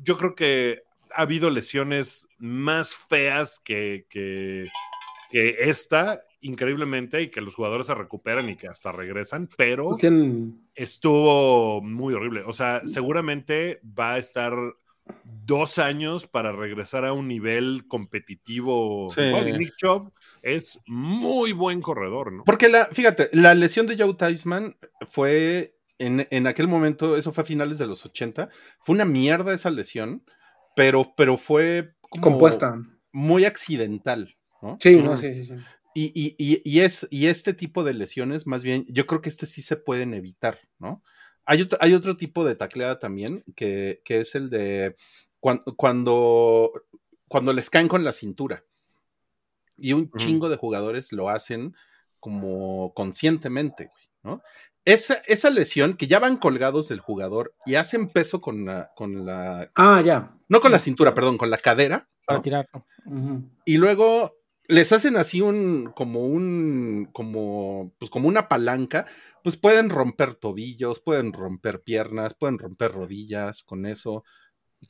[0.03, 0.83] yo creo que
[1.15, 4.67] ha habido lesiones más feas que, que,
[5.31, 10.03] que esta, increíblemente, y que los jugadores se recuperan y que hasta regresan, pero Pues
[10.75, 12.43] estuvo muy horrible.
[12.45, 14.53] O sea, seguramente va a estar
[15.23, 19.09] dos años para regresar a un nivel competitivo.
[19.09, 19.21] Sí.
[19.57, 20.11] Nick Chubb
[20.43, 22.43] es muy buen corredor, ¿no?
[22.43, 24.77] Porque la, fíjate, la lesión de Joe Theismann
[25.09, 29.53] fue en, en aquel momento, eso fue a finales de los 80, fue una mierda
[29.53, 30.23] esa lesión,
[30.75, 32.75] pero, pero fue como compuesta.
[33.11, 34.77] muy accidental, ¿no?
[34.79, 35.53] Sí, no, sí, sí, sí.
[35.95, 39.29] Y, y- y- y es, y este tipo de lesiones, más bien, yo creo que
[39.29, 41.03] este sí se pueden evitar, ¿no?
[41.45, 44.95] Hay otro, hay otro tipo de tacleada también, que, que es el de
[45.39, 46.71] cuan- cuando,
[47.27, 48.65] cuando les caen con la cintura.
[49.77, 51.75] Y un chingo de jugadores lo hacen
[52.19, 54.41] como conscientemente, güey, ¿no?
[54.85, 59.25] Esa, esa lesión que ya van colgados del jugador y hacen peso con la, con
[59.25, 60.35] la, Ah, ya.
[60.49, 62.43] no con la cintura, perdón, con la cadera, Para ¿no?
[62.43, 62.85] tirarlo.
[63.65, 64.35] Y luego
[64.67, 69.05] les hacen así un como un como pues como una palanca,
[69.43, 74.23] pues pueden romper tobillos, pueden romper piernas, pueden romper rodillas con eso.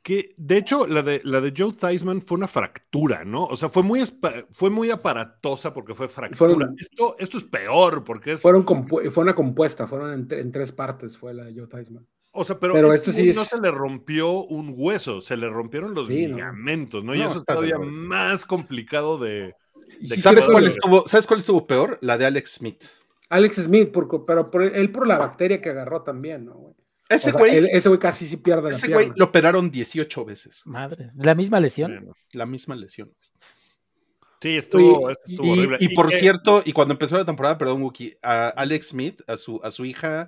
[0.01, 3.45] Que de hecho, la de, la de Joe Theismann fue una fractura, ¿no?
[3.45, 4.03] O sea, fue muy,
[4.51, 6.38] fue muy aparatosa porque fue fractura.
[6.38, 8.41] Fueron- esto, esto es peor porque es.
[8.41, 12.08] Fueron fue una compuesta, fueron en, tre- en tres partes, fue la de Joe Theismann.
[12.32, 15.38] O sea, pero, Pero este este sí no es- se le rompió un hueso, se
[15.38, 16.38] le rompieron los Sí, ¿no?
[16.38, 17.13] ligamentos, ¿no?
[17.13, 19.53] Y No, eso es todavía más complicado de.
[19.99, 21.99] Y de sí ¿Sabes cuál estuvo, ¿Sabes cuál estuvo peor?
[22.01, 22.84] La de Alex Smith.
[23.29, 26.73] Alex Smith, por- pero por, él por la bacteria que agarró también, ¿no, güey?
[27.13, 29.69] O Ese sea, güey, él- ese güey casi sí pierde la ese güey lo operaron
[29.71, 31.12] 18 veces, Madre.
[31.15, 32.12] ¿La misma lesión?
[32.34, 33.12] La misma lesión.
[34.41, 35.78] sí, estuvo, Oye, estuvo Y, horrible.
[35.80, 39.60] y por cierto, y cuando empezó la temporada, perdón, Wookie, a Alex Smith, a su,
[39.63, 40.28] a su hija,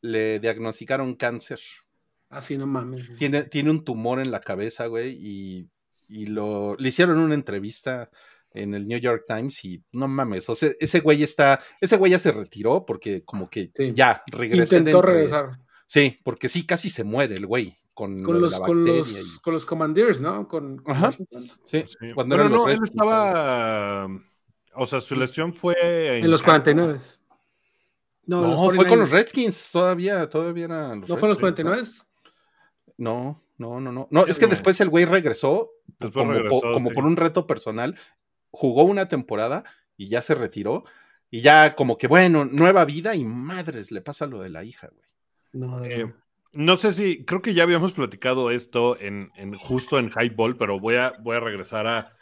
[0.00, 1.60] le diagnosticaron cáncer.
[2.28, 3.14] Así no mames.
[3.18, 5.68] tiene, tiene un tumor en la cabeza, güey, y,
[6.08, 8.10] y lo, le hicieron una entrevista
[8.54, 12.12] en el New York Times y no mames, o sea, ese güey está, ese güey
[12.12, 13.92] ya se retiró porque como que Sí.
[13.94, 14.76] ya regresó.
[14.76, 15.58] Intentó regresar.
[15.92, 19.52] Sí, porque sí, casi se muere el güey con, Con lo los, con, los, con
[19.52, 20.48] los Commanders, ¿no?
[20.48, 21.12] Con, Ajá.
[21.66, 22.12] Sí, Sí.
[22.14, 24.08] cuando eran los no, él Redskins, estaba.
[24.74, 25.74] O sea, su lesión fue.
[26.18, 26.98] En los 49.
[28.24, 29.12] No, No, los fue con los 49ers.
[29.12, 31.88] Redskins, todavía, todavía eran los ¿No fue en los Redskins, 49?
[32.96, 34.08] No, no, no, no.
[34.10, 36.94] No, es que después el güey regresó, Después como, regresó, po- como sí.
[36.94, 37.98] por un reto personal,
[38.50, 39.64] jugó una temporada
[39.98, 40.84] y ya se retiró.
[41.30, 44.88] Y ya como que, bueno, nueva vida y madres, le pasa lo de la hija,
[44.90, 45.11] güey.
[45.52, 46.12] No, de Eh,
[46.52, 50.78] no sé si, creo que ya habíamos platicado esto en, en- justo en Highball, pero
[50.80, 52.16] voy a, voy a regresar a.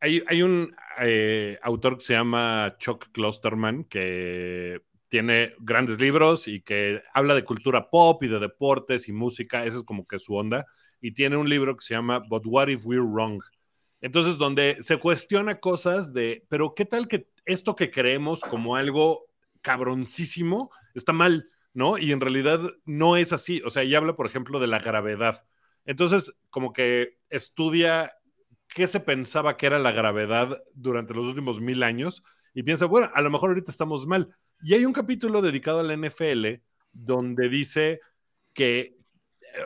[0.00, 6.60] Hay, hay un eh, autor que se llama Chuck Klosterman que tiene grandes libros y
[6.62, 10.34] que habla de cultura pop y de deportes y música, eso es como que su
[10.36, 10.66] onda,
[11.00, 13.42] y tiene un libro que se llama But What If We're Wrong?
[14.00, 19.26] Entonces, donde se cuestiona cosas de, pero ¿qué tal que esto que creemos como algo
[19.62, 21.50] cabroncísimo está mal?
[21.78, 21.96] ¿No?
[21.96, 23.62] Y en realidad no es así.
[23.64, 25.44] O sea, ella habla, por ejemplo, de la gravedad.
[25.84, 28.14] Entonces, como que estudia
[28.66, 33.08] qué se pensaba que era la gravedad durante los últimos mil años y piensa, bueno,
[33.14, 34.34] a lo mejor ahorita estamos mal.
[34.60, 36.46] Y hay un capítulo dedicado a la NFL
[36.92, 38.00] donde dice
[38.52, 38.96] que,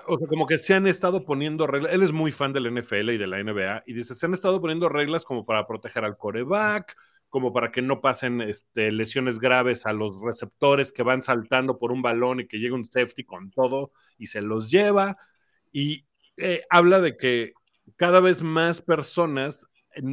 [0.07, 1.95] o sea, como que se han estado poniendo reglas.
[1.95, 4.35] Él es muy fan de la NFL y de la NBA y dice, se han
[4.35, 6.95] estado poniendo reglas como para proteger al coreback,
[7.33, 11.91] como para que no pasen este, lesiones graves a los receptores que van saltando por
[11.91, 15.17] un balón y que llega un safety con todo y se los lleva.
[15.73, 16.05] Y
[16.37, 17.55] eh, habla de que
[17.97, 19.67] cada vez más personas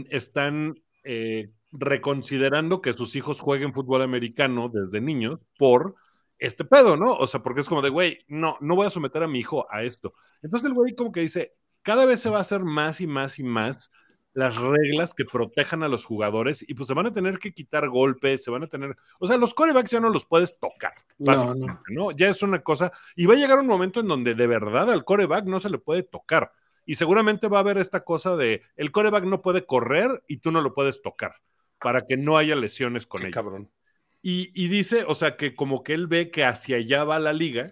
[0.09, 5.95] están eh, reconsiderando que sus hijos jueguen fútbol americano desde niños por
[6.37, 7.15] este pedo, ¿no?
[7.15, 9.67] O sea, porque es como de, güey, no, no voy a someter a mi hijo
[9.69, 10.13] a esto.
[10.41, 11.51] Entonces el güey como que dice,
[11.81, 13.91] cada vez se va a hacer más y más y más
[14.33, 17.89] las reglas que protejan a los jugadores y pues se van a tener que quitar
[17.89, 21.31] golpes, se van a tener, o sea, los corebacks ya no los puedes tocar, No,
[21.31, 22.11] básicamente, ¿no?
[22.11, 25.03] Ya es una cosa, y va a llegar un momento en donde de verdad al
[25.03, 26.51] coreback no se le puede tocar.
[26.85, 30.51] Y seguramente va a haber esta cosa de el coreback no puede correr y tú
[30.51, 31.35] no lo puedes tocar
[31.79, 33.31] para que no haya lesiones con él.
[33.31, 33.69] cabrón.
[34.21, 37.31] Y, y dice, o sea, que como que él ve que hacia allá va la
[37.31, 37.67] liga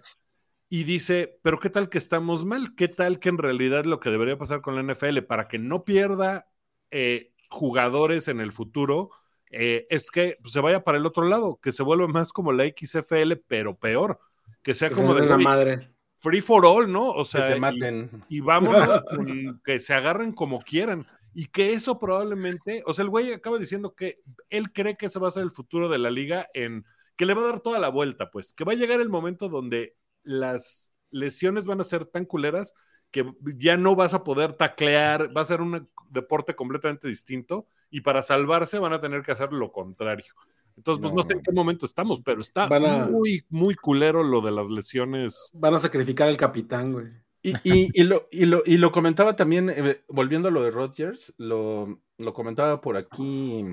[0.68, 2.74] y dice, pero ¿qué tal que estamos mal?
[2.76, 5.84] ¿Qué tal que en realidad lo que debería pasar con la NFL para que no
[5.84, 6.48] pierda
[6.90, 9.10] eh, jugadores en el futuro
[9.50, 12.52] eh, es que pues, se vaya para el otro lado, que se vuelva más como
[12.52, 14.20] la XFL, pero peor,
[14.62, 15.90] que sea que se como den de la madre.
[16.16, 17.08] free for all, ¿no?
[17.08, 18.10] O Que sea, se y- maten.
[18.28, 21.06] y vámonos con que se agarren como quieran.
[21.32, 24.18] y que eso probablemente, o sea, el güey acaba diciendo que
[24.50, 26.84] él cree que ese va a ser el futuro de la liga en
[27.16, 29.48] que le va a dar toda la vuelta, pues, que va a llegar el momento
[29.48, 32.74] donde las lesiones van a ser tan culeras
[33.10, 38.02] que ya no vas a poder taclear, va a ser un deporte completamente distinto y
[38.02, 40.34] para salvarse van a tener que hacer lo contrario.
[40.76, 42.68] Entonces, pues no, sé en qué momento estamos, pero está
[43.10, 45.50] muy, muy culero lo de las lesiones.
[45.54, 47.06] Van a sacrificar al capitán, güey.
[47.42, 52.00] Y, lo, y, lo, y, lo, comentaba también, eh, volviendo a lo de Rodgers, lo,
[52.18, 53.64] lo, comentaba por aquí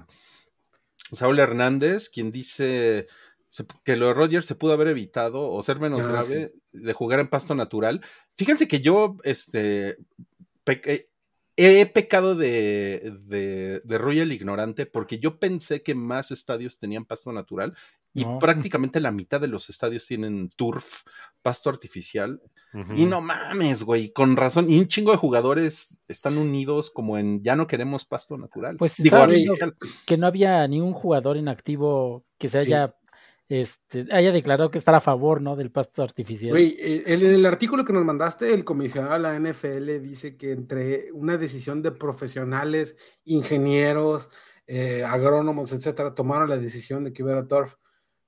[1.11, 3.07] Saúl Hernández, quien dice
[3.83, 7.19] que lo de Rodgers se pudo haber evitado o ser menos ah, grave de jugar
[7.19, 8.01] en pasto natural.
[8.35, 9.97] Fíjense que yo, este,
[11.55, 17.31] he pecado de, de, de Royal ignorante porque yo pensé que más estadios tenían pasto
[17.31, 17.75] natural
[18.15, 21.03] y prácticamente la mitad de los estadios tienen turf,
[21.41, 22.41] pasto artificial.
[22.95, 24.69] Y no mames, güey, con razón.
[24.69, 28.77] Y un chingo de jugadores están unidos como en ya no queremos pasto natural.
[28.77, 29.17] Pues Digo,
[30.05, 32.95] que no había ni un jugador en activo que se haya
[33.47, 35.55] este, haya declarado que está a favor, ¿no?
[35.55, 36.51] Del pasto artificial.
[36.51, 40.51] Güey, eh, en el artículo que nos mandaste, el comisionado de la NFL dice que
[40.51, 44.31] entre una decisión de profesionales, ingenieros,
[44.65, 47.75] eh, agrónomos, etcétera, tomaron la decisión de que hubiera turf.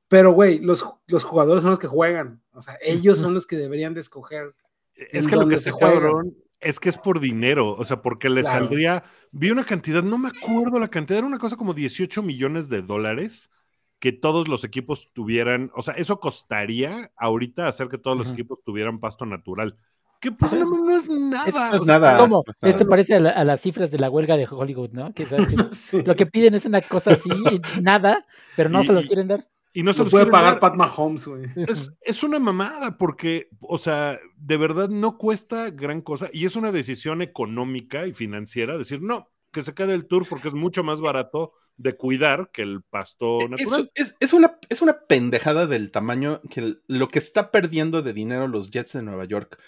[0.08, 2.42] Pero, güey, los, los jugadores son los que juegan.
[2.52, 4.56] O sea, ellos son los que deberían de escoger.
[4.94, 8.44] Es que lo que se juegan es que es por dinero, o sea, porque le
[8.44, 12.68] saldría, vi una cantidad, no me acuerdo la cantidad, era una cosa como 18 millones
[12.68, 13.52] de dólares
[14.00, 18.64] que todos los equipos tuvieran, o sea, eso costaría ahorita hacer que todos los equipos
[18.64, 19.78] tuvieran pasto natural.
[20.20, 21.76] Que pues no, es nada.
[21.76, 22.18] Es, nada.
[22.18, 25.14] como, esto parece a, las cifras de la huelga de Hollywood, ¿no?
[25.14, 25.28] Que,
[26.06, 27.30] lo que piden es una cosa así,
[27.82, 29.48] nada, pero no se lo quieren dar.
[29.74, 31.46] Y no se lo puede pagar Pat Mahomes, güey.
[31.56, 36.56] Es, es, una mamada porque, o sea, de verdad no cuesta gran cosa y es
[36.56, 40.84] una decisión económica y financiera decir, no, que se quede el tour porque es mucho
[40.84, 43.92] más barato de cuidar que el pasto e, natural.
[43.96, 48.72] Es, una, es una pendejada del tamaño que lo que está perdiendo de dinero los
[48.72, 49.60] Jets de Nueva York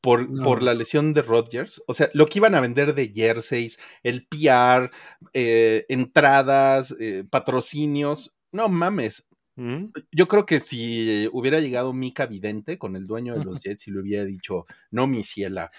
[0.00, 1.82] por, por, la lesión de Rodgers.
[1.88, 4.90] O sea, lo que iban a vender de jerseys, el PR,
[5.32, 8.36] eh, entradas, eh, patrocinios.
[8.52, 9.28] No mames.
[9.56, 9.86] Mm.
[10.12, 13.90] Yo creo que si hubiera llegado Mika Vidente con el dueño de los Jets y
[13.90, 15.72] le hubiera dicho, no, mi ciela,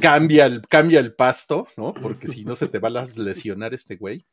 [0.00, 1.92] cambia el, cambia el pasto, ¿no?
[1.92, 4.24] Porque si no se te va a lesionar este güey.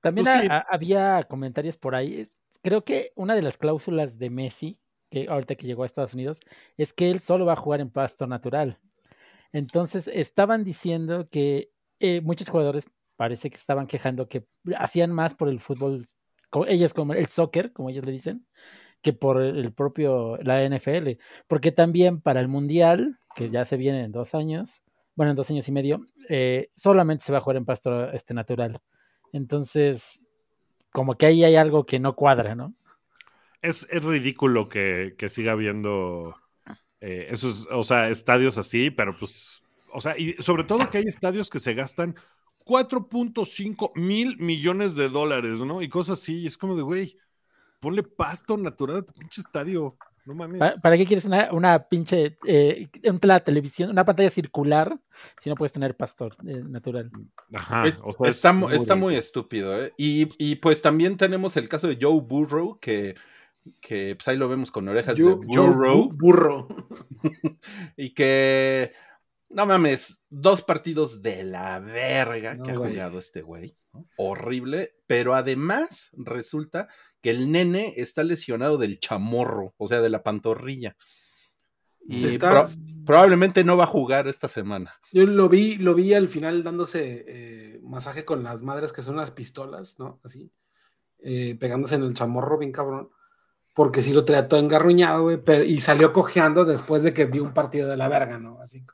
[0.00, 2.28] También pues había comentarios por ahí.
[2.62, 4.78] Creo que una de las cláusulas de Messi,
[5.10, 6.40] que ahorita que llegó a Estados Unidos,
[6.76, 8.78] es que él solo va a jugar en pasto natural.
[9.52, 15.48] Entonces estaban diciendo que eh, muchos jugadores parece que estaban quejando que hacían más por
[15.48, 16.06] el fútbol,
[16.66, 18.46] ellos como el soccer, como ellos le dicen,
[19.02, 24.04] que por el propio la NFL, porque también para el mundial, que ya se viene
[24.04, 24.82] en dos años,
[25.14, 28.34] bueno, en dos años y medio, eh, solamente se va a jugar en pasto este
[28.34, 28.80] natural.
[29.32, 30.22] Entonces,
[30.92, 32.74] como que ahí hay algo que no cuadra, ¿no?
[33.62, 36.34] Es, ridículo que, siga habiendo
[37.00, 39.62] eh, esos, o sea, estadios así, pero pues,
[39.92, 42.14] o sea, y sobre todo que hay estadios que se gastan
[42.64, 45.82] 4.5 mil millones de dólares, ¿no?
[45.82, 47.18] Y cosas así, y es como de, güey,
[47.80, 49.96] ponle pasto natural a tu pinche estadio.
[50.30, 50.60] No mames.
[50.80, 54.96] ¿Para, qué quieres una, una pinche eh, una televisión, una pantalla circular
[55.40, 57.10] si no puedes tener pastor eh, natural?
[57.52, 57.84] Ajá.
[58.24, 59.92] está, muy, estúpido, ¿eh?
[59.96, 63.16] Y, pues también tenemos el caso de Joe Burrow, que,
[63.80, 66.10] que pues ahí lo vemos con orejas de Burrow.
[66.12, 66.68] burro.
[67.96, 68.92] y que,
[69.50, 73.76] no mames, dos partidos de la verga que ha jugado este güey.
[74.16, 76.88] Horrible, pero además resulta
[77.20, 80.96] que el nene está lesionado del chamorro, o sea, de la pantorrilla.
[82.06, 82.38] Y
[83.04, 84.94] probablemente no va a jugar esta semana.
[85.12, 89.16] Yo lo vi, lo vi al final dándose eh, masaje con las madres que son
[89.16, 90.20] las pistolas, ¿no?
[90.24, 90.50] Así,
[91.18, 93.10] eh, pegándose en el chamorro, bien cabrón.
[93.74, 97.54] Porque sí lo traía todo engarruñado, güey, y salió cojeando después de que dio un
[97.54, 98.60] partido de la verga, ¿no?
[98.60, 98.84] Así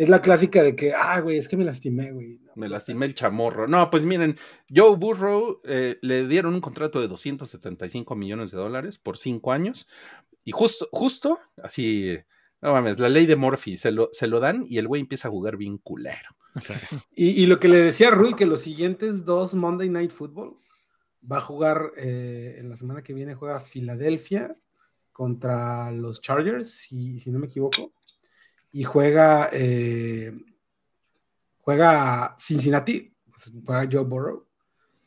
[0.00, 2.40] es la clásica de que, ah, güey, es que me lastimé, güey.
[2.54, 3.68] me lastimé el chamorro.
[3.68, 4.38] No, pues miren,
[4.74, 9.90] Joe Burrow eh, le dieron un contrato de 275 millones de dólares por cinco años.
[10.42, 12.16] Y justo, justo, así,
[12.62, 15.28] no mames, la ley de Murphy, se lo, se lo dan y el güey empieza
[15.28, 16.30] a jugar bien culero.
[17.14, 20.56] y, lo que le decía a Rui, que los siguientes dos Monday Night Football
[21.30, 24.56] va a jugar eh, en la semana que viene, juega Filadelfia
[25.12, 27.92] contra los Chargers, si, si no me equivoco
[28.72, 30.32] y juega, eh,
[31.58, 33.12] juega Cincinnati,
[33.64, 34.46] juega Joe Burrow,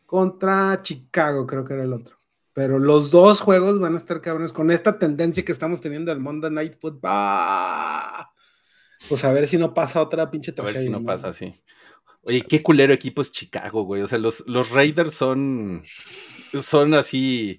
[0.06, 2.18] contra Chicago, creo que era el otro.
[2.54, 6.20] Pero los dos juegos van a estar cabrones con esta tendencia que estamos teniendo el
[6.20, 8.28] Monday Night Football.
[9.10, 10.80] Pues a ver si no pasa otra pinche tragedia.
[10.80, 11.64] A ver si no pasa así.
[12.22, 14.02] Oye, qué culero equipo es Chicago, güey.
[14.02, 17.58] O sea, los, los Raiders son, son así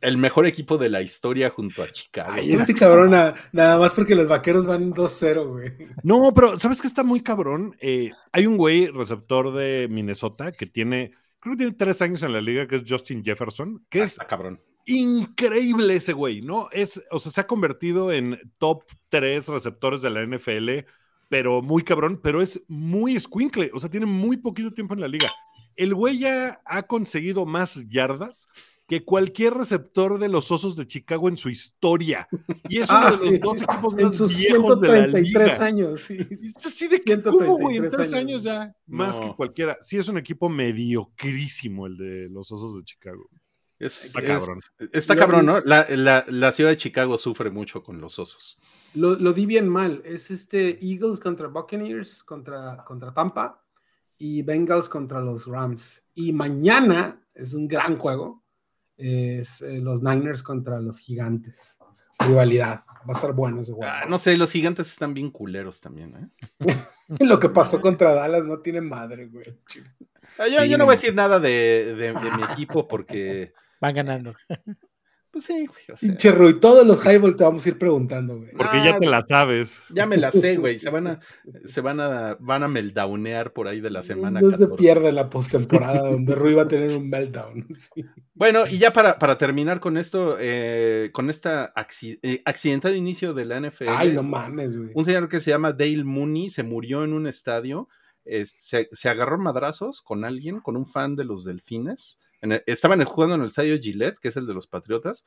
[0.00, 2.30] el mejor equipo de la historia junto a Chicago.
[2.32, 5.72] Ay, este cabrón, nada, más porque los vaqueros van 2-0, güey.
[6.02, 7.76] No, pero ¿sabes qué está muy cabrón?
[7.80, 12.32] Eh, hay un güey receptor de Minnesota que tiene, creo que tiene tres años en
[12.32, 14.60] la liga, que es Justin Jefferson, que Ah, es está cabrón.
[14.86, 16.68] increíble ese güey, ¿no?
[16.72, 20.86] Es, o sea, se ha convertido en top tres receptores de la NFL,
[21.28, 25.08] pero muy cabrón, pero es muy escuincle, o sea, tiene muy poquito tiempo en la
[25.08, 25.28] liga.
[25.76, 28.48] El güey ya ha conseguido más yardas
[28.88, 32.26] que cualquier receptor de los Osos de Chicago en su historia.
[32.70, 33.38] Y es uno Ah, de los sí.
[33.38, 35.64] dos equipos En más sus viejos de la 133 liga.
[35.64, 36.18] años, sí.
[36.30, 37.76] Es así de que, ¿cómo, güey?
[37.76, 38.42] En 133 tres años.
[38.42, 39.26] ya, más No.
[39.30, 39.76] que cualquiera.
[39.82, 43.28] Sí, es un equipo mediocrísimo el de los Osos de Chicago.
[43.78, 44.58] Es- Está es- cabrón.
[44.92, 45.60] está Lo- cabrón, ¿no?
[45.60, 48.58] La, la- la ciudad de Chicago sufre mucho con los osos.
[48.94, 50.02] Lo, lo di bien mal.
[50.04, 53.62] Es este Eagles contra Buccaneers, contra, contra Tampa,
[54.16, 56.04] y Bengals contra los Rams.
[56.14, 58.42] Y mañana es un gran juego.
[58.98, 61.78] Es eh, los Niners contra los Gigantes.
[62.18, 62.82] Rivalidad.
[63.08, 63.90] Va a estar bueno ese juego.
[63.90, 66.30] Ah, no sé, los gigantes están bien culeros también,
[66.60, 66.74] ¿eh?
[67.20, 69.44] Lo que pasó contra Dallas no tiene madre, güey.
[70.38, 70.84] Ah, yo, Sí, yo no no.
[70.86, 74.34] voy a decir nada de, de- de mi equipo porque, Van ganando.
[75.38, 78.38] Pues sí, güey, o sea, Pinche Rui, todos los highball te vamos a ir preguntando,
[78.38, 78.50] güey.
[78.52, 79.78] Porque Ah, ya te la sabes.
[79.90, 80.78] ya me la sé, güey.
[80.78, 81.20] Se van a,
[81.64, 84.40] se van a, van a meldownear por ahí de la semana.
[84.40, 84.76] No se 14.
[84.76, 87.66] pierde la postemporada donde Rui va a tener un meltdown.
[87.76, 88.04] Sí.
[88.34, 93.34] Bueno, y ya para, para terminar con esto, eh, con esta acci- eh, accidentado inicio
[93.34, 93.88] de la NFL.
[93.88, 94.90] Ay, no mames, güey.
[94.94, 97.88] Un señor que se llama Dale Mooney se murió en un estadio.
[98.24, 102.20] es- se, se agarró madrazos con alguien, con un fan de los delfines.
[102.40, 105.26] En el- estaban jugando en el estadio Gillette, que es el de los Patriotas.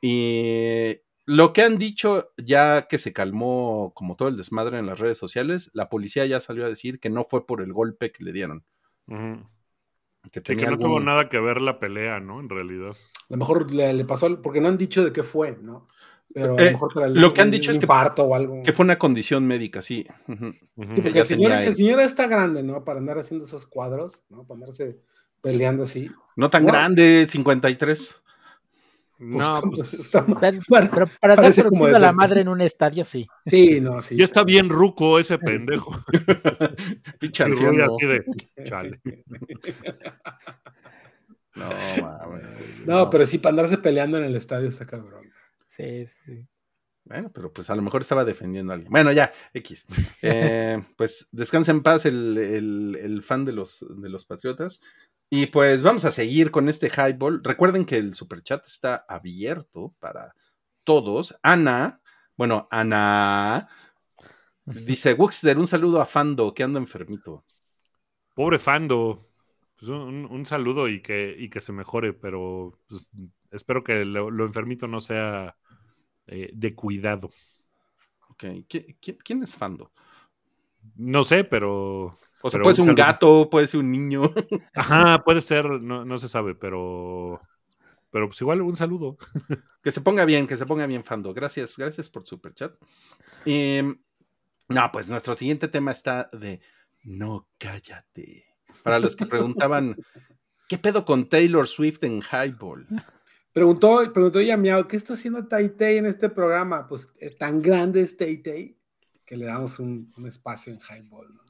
[0.00, 4.98] Y lo que han dicho, ya que se calmó como todo el desmadre en las
[4.98, 8.24] redes sociales, la policía ya salió a decir que no fue por el golpe que
[8.24, 8.64] le dieron.
[10.30, 12.40] Que, Sí, tenía que no tuvo nada que ver la pelea, ¿no?
[12.40, 12.90] En realidad.
[12.90, 12.96] A
[13.30, 15.88] lo mejor le, le pasó, al- porque no han dicho de qué fue, ¿no?
[16.32, 17.86] Pero a Eh, lo mejor para el- lo que han dicho un es que-
[18.22, 18.62] o algo.
[18.62, 20.04] que fue una condición médica, sí.
[20.26, 20.34] Sí,
[20.94, 22.84] que porque el señor, el señor está grande, ¿no?
[22.84, 24.44] Para andar haciendo esos cuadros, ¿no?
[24.46, 25.00] Para andarse
[25.42, 26.10] peleando así.
[26.36, 26.72] No tan Wow.
[26.72, 28.16] grande, 53.
[29.18, 33.26] No, Pues, pues, Pero, para dar parece como a la madre en un estadio, sí.
[33.46, 34.16] sí, no, sí.
[34.16, 35.92] ya está bien ruco ese pendejo.
[37.20, 38.24] Así de,
[38.64, 39.00] chale.
[41.54, 41.68] No,
[42.00, 42.46] mames.
[42.86, 45.30] No, pero sí, para andarse peleando en el estadio está cabrón.
[45.68, 46.46] Sí, sí.
[47.04, 48.90] Bueno, pero pues a lo mejor estaba defendiendo a alguien.
[48.90, 49.86] Bueno, ya, X.
[50.22, 54.80] Eh, pues descansa en paz el, el- el fan de los, de los Patriotas.
[55.30, 57.42] Y pues vamos a seguir con este highball.
[57.44, 60.34] Recuerden que el superchat está abierto para
[60.84, 61.38] todos.
[61.42, 62.00] Ana,
[62.36, 63.68] bueno, Ana
[64.64, 67.44] dice: Wuxter, un saludo a Fando que anda enfermito.
[68.34, 69.28] Pobre Fando.
[69.78, 73.10] Pues un, un saludo y que, y que se mejore, pero pues,
[73.50, 75.56] espero que lo, lo enfermito no sea
[76.26, 77.30] eh, de cuidado.
[78.30, 79.92] Ok, ¿qui- qui- ¿Quién es Fando?
[80.96, 82.18] No sé, pero.
[82.42, 84.22] O sea, pero puede ser un gato, puede ser un niño.
[84.74, 87.40] Ajá, puede ser, no, no se sabe, pero.
[88.10, 89.16] Pero pues igual un saludo.
[89.82, 91.32] Que se ponga bien, que se ponga bien, Fando.
[91.32, 92.74] Gracias, gracias por super chat.
[93.46, 96.60] no, pues nuestro siguiente tema está de
[97.02, 98.44] no cállate.
[98.82, 99.96] Para los que preguntaban,
[100.68, 102.86] ¿qué pedo con Taylor Swift en Highball?
[103.54, 106.86] Preguntó, preguntó Yamiao, ¿qué está haciendo Taitei en este programa?
[106.86, 108.78] Pues es tan grande es Taitei
[109.24, 111.34] que le damos un, un espacio en Highball.
[111.34, 111.49] ¿no?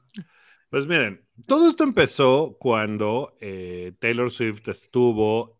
[0.71, 5.57] Pues miren, todo esto empezó cuando eh, Taylor Swift estuvo,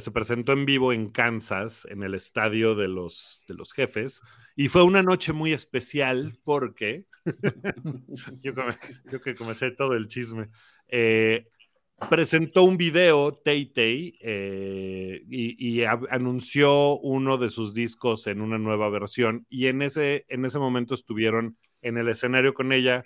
[0.00, 4.20] se presentó en vivo en Kansas, en el estadio de los, de los jefes,
[4.56, 7.06] y fue una noche muy especial porque,
[8.42, 8.76] yo, come-
[9.12, 10.48] yo que comencé todo el chisme,
[10.88, 11.46] eh,
[12.10, 18.90] presentó un video, Tay Tay, eh, y, anunció uno de sus discos en una nueva
[18.90, 23.04] versión, y en ese, en ese momento estuvieron en el escenario con ella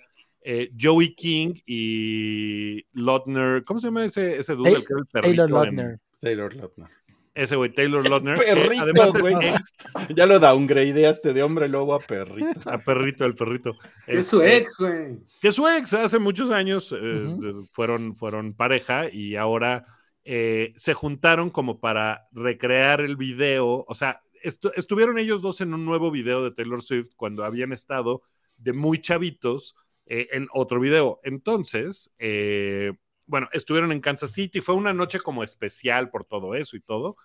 [0.49, 4.71] eh, Joey King y Lautner, ¿cómo se llama ese, ese dude?
[4.71, 5.99] Tay- El que era el perrito Taylor en- Lautner.
[6.21, 6.87] Taylor Lautner.
[7.35, 9.35] ese güey, Taylor Perrito, además güey.
[9.49, 9.73] ex-
[10.15, 12.61] Ya lo downgradeaste de hombre lobo a perrito.
[12.69, 13.77] a perrito, el perrito.
[14.05, 15.17] Que es su Este, ex, güey.
[15.41, 17.27] que su ex hace muchos años eh,
[17.71, 19.85] fueron, fueron pareja y ahora
[20.23, 23.83] eh, se juntaron como para recrear el video.
[23.87, 27.71] O sea, estu- estuvieron ellos dos en un nuevo video de Taylor Swift cuando habían
[27.73, 28.23] estado
[28.57, 29.75] de muy chavitos
[30.07, 31.19] eh, en otro video.
[31.23, 32.93] Entonces, eh,
[33.25, 34.61] bueno, estuvieron en Kansas City.
[34.61, 37.17] Fue una noche como especial por todo eso y todo.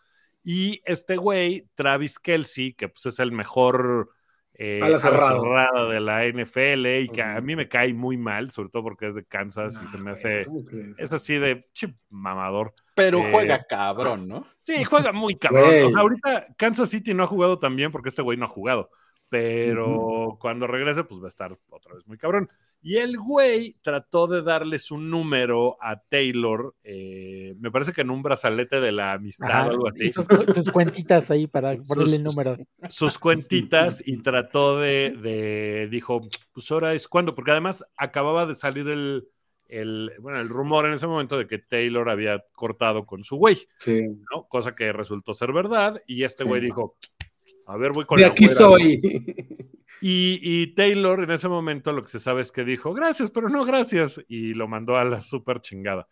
[0.44, 4.10] Y este güey, Travis Kelsey, que pues es el mejor
[4.54, 8.50] eh, a la cerrada de la NFL y que a mí me cae muy mal,
[8.50, 10.46] sobre todo porque es de Kansas y se me hace.
[10.98, 12.74] Es así de chip mamador.
[12.94, 14.46] Pero eh, juega cabrón, ¿no?
[14.60, 15.96] Sí, juega muy cabrón.
[15.96, 18.90] ahorita Kansas City no ha jugado tan bien porque este güey no ha jugado.
[19.32, 22.50] Pero cuando regrese, pues va a estar otra vez muy cabrón.
[22.82, 28.10] Y el güey trató de darles un número a Taylor, eh, me parece que en
[28.10, 30.10] un brazalete de la amistad o algo así.
[30.10, 30.28] Sus,
[30.70, 32.58] cuentitas ahí para ponerle el número.
[32.90, 38.86] Sus cuentitas y trató de, dijo, pues ahora es cuando, porque además acababa de salir
[38.88, 39.28] el,
[39.66, 43.66] el, bueno, el rumor en ese momento de que Taylor había cortado con su güey,
[43.78, 44.02] sí.
[44.30, 44.46] ¿no?
[44.46, 46.98] Cosa que resultó ser verdad y este güey dijo,
[47.66, 49.00] a ver, voy con De aquí soy.
[50.04, 53.64] Y, Taylor en ese momento lo que se sabe es que dijo, gracias, pero no
[53.64, 56.08] gracias, y lo mandó a la super chingada.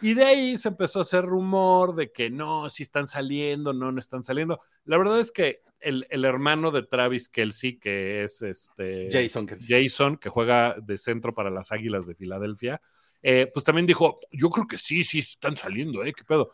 [0.00, 3.92] Y de ahí se empezó a hacer rumor de que no, si están saliendo, no,
[3.92, 4.60] no están saliendo.
[4.86, 10.30] La verdad es que el, hermano de Travis Kelsey, que es este Jason, Jason, que
[10.30, 12.80] juega de centro para las Águilas de Filadelfia,
[13.22, 16.14] eh, pues también dijo, yo creo que sí, sí están saliendo, ¿eh?
[16.14, 16.52] ¿Qué pedo?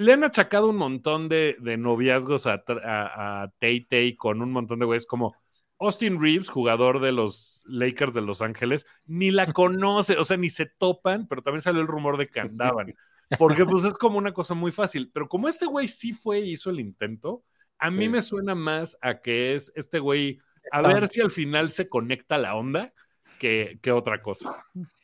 [0.00, 4.78] Le han achacado un montón de, noviazgos a, a, a Tay Tay con un montón
[4.78, 5.36] de güeyes como
[5.78, 10.48] Austin Reeves, jugador de los Lakers de Los Ángeles, ni la conoce, o sea, ni
[10.48, 12.94] se topan, pero también salió el rumor de que andaban.
[13.38, 15.10] Porque pues es como una cosa muy fácil.
[15.12, 17.44] Pero como este güey sí fue y hizo el intento,
[17.78, 20.40] a mí me suena más a que es este güey,
[20.72, 22.90] a ver si al final se conecta la onda
[23.38, 24.66] que, que otra cosa.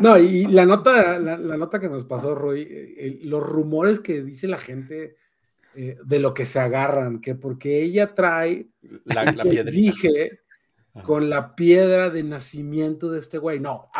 [0.00, 4.48] No, y la nota, la, nota que nos pasó, Roy, eh, los rumores que dice
[4.48, 5.16] la gente
[5.74, 8.68] eh, de lo que se agarran, que porque ella trae
[9.04, 10.40] la, la dije
[11.02, 13.60] con la piedra de nacimiento de este güey.
[13.60, 13.90] No,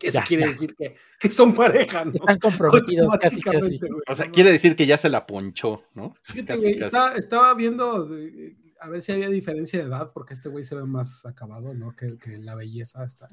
[0.00, 2.12] eso quiere decir que, que, son pareja, ¿no?
[2.12, 3.40] Están comprometidos casi,
[4.06, 6.14] O sea, quiere decir que ya se la ponchó, ¿no?
[7.16, 8.08] Estaba, viendo
[8.80, 11.94] a ver si había diferencia de edad, porque este güey se ve más acabado, ¿no?
[11.94, 13.28] Que, que la belleza está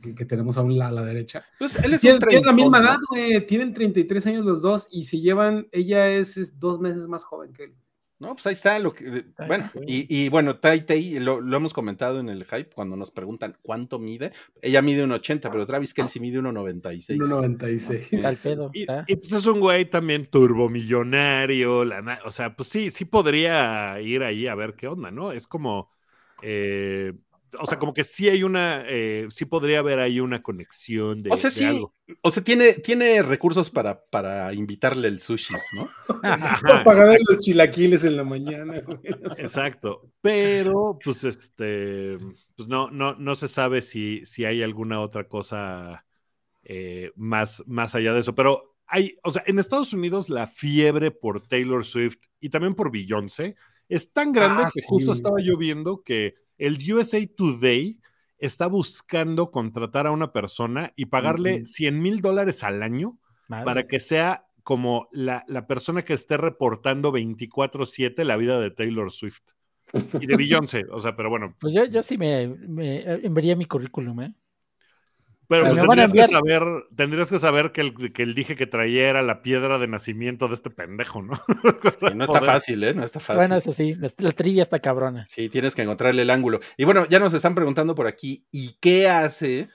[0.00, 1.44] que, tenemos a, un, a la derecha.
[1.58, 3.46] Pues él es tienen, la misma edad, güey.
[3.46, 7.64] Tienen 33 años los dos y se llevan, ella es, dos meses más joven que
[7.64, 7.74] él.
[8.18, 9.24] No, pues ahí está lo que.
[9.46, 13.98] Bueno, y, bueno, Tai Tai, lo, hemos comentado en el hype cuando nos preguntan cuánto
[13.98, 14.32] mide.
[14.60, 17.16] Ella mide un 80, pero Travis Kelsey mide 1,96.
[17.16, 18.70] 1,96.
[18.74, 21.86] Y, y, pues es un güey también turbomillonario.
[21.86, 25.32] La, o sea, pues sí, sí podría ir ahí a ver qué onda, ¿no?
[25.32, 25.90] Es como.
[26.42, 27.14] Eh,
[27.58, 31.30] o sea, como que sí hay una, eh, sí podría haber ahí una conexión de,
[31.30, 31.82] o sea, sí,
[32.22, 35.88] O sea, tiene, tiene recursos para, para invitarle el sushi, ¿no?
[36.62, 38.82] para pagar los chilaquiles en la mañana.
[39.38, 40.10] Exacto.
[40.20, 42.18] Pero, pues, este,
[42.56, 46.04] pues no, no, no se sabe si, si hay alguna otra cosa
[46.62, 48.34] eh, más, más allá de eso.
[48.34, 52.90] Pero hay, o sea, en Estados Unidos la fiebre por Taylor Swift y también por
[52.90, 53.56] Beyoncé
[53.88, 57.98] es tan grande ah, que justo estaba yo viendo que el USA Today
[58.38, 63.98] está buscando contratar a una persona y pagarle 100 mil dólares al año para que
[63.98, 69.42] sea como la, persona que esté reportando 24/7 la vida de Taylor Swift
[70.20, 70.84] y de Beyoncé.
[70.90, 71.56] O sea, pero bueno.
[71.58, 74.34] Pues yo, yo sí me, me enviaría mi currículum, ¿eh?
[75.50, 76.62] Pero pues tendrías, que saber,
[76.94, 80.46] tendrías que saber que el, que el dije que traía era la piedra de nacimiento
[80.46, 81.32] de este pendejo, ¿no?
[82.14, 82.94] no está fácil, ¿eh?
[82.94, 83.38] No está fácil.
[83.38, 85.26] Bueno, eso sí, la, trilla está cabrona.
[85.26, 86.60] Sí, tienes que encontrarle el ángulo.
[86.76, 89.68] Y bueno, ya nos están preguntando por aquí, ¿y qué hace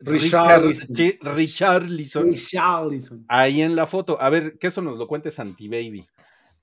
[0.00, 0.64] Richard,
[1.20, 1.86] Richard,
[3.28, 4.20] ahí en la foto?
[4.20, 6.04] A ver, que eso nos lo cuente Santi Baby.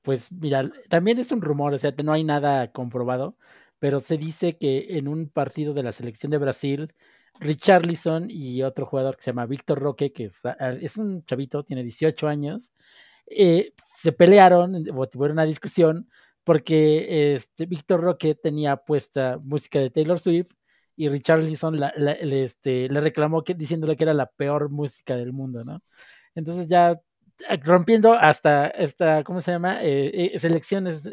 [0.01, 3.37] Pues mira, también es un rumor, o sea, no hay nada comprobado,
[3.79, 6.93] pero se dice que en un partido de la selección de Brasil
[7.39, 10.25] Richarlison y otro jugador que se llama Víctor Roque, que
[10.81, 12.73] es, un chavito, tiene 18 años,
[13.27, 16.09] eh, se pelearon o tuvieron una discusión
[16.43, 20.51] porque este, Víctor Roque tenía puesta música de Taylor Swift
[20.95, 25.63] y Richarlison le, este, le reclamó que, diciéndole que era la peor música del mundo,
[25.63, 25.81] ¿no?
[26.35, 29.79] Entonces ya eh, rompiendo hasta, esta, ¿cómo se llama?
[29.81, 31.09] Eh, selecciones,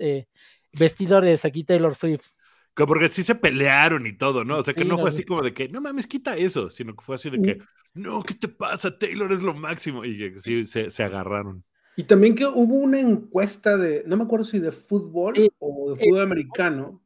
[0.72, 2.26] vestidores aquí Taylor Swift
[2.74, 4.58] porque sí se pelearon y todo, ¿no?
[4.58, 7.04] O sea, que no fue así como de que, no mames, quita eso, sino que
[7.04, 7.58] fue así de que,
[7.94, 8.96] no, ¿qué te pasa?
[8.96, 10.04] Taylor es lo máximo.
[10.04, 11.64] Y que sí, se, agarraron.
[11.96, 16.04] Y también que hubo una encuesta de, no me acuerdo si de fútbol o de
[16.04, 17.02] fútbol americano.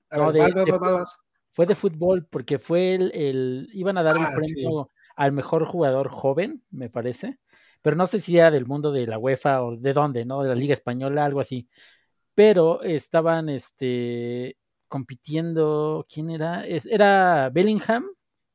[1.52, 6.08] fue de fútbol porque fue el, iban a dar un ah, premio al mejor jugador
[6.08, 7.38] joven, me parece,
[7.82, 10.42] pero no sé si era del mundo de la UEFA o de dónde, ¿no?
[10.42, 11.68] De la Liga Española, algo así.
[12.34, 14.56] Pero estaban, este,
[14.94, 16.64] compitiendo, ¿quién era?
[16.64, 18.04] era Bellingham.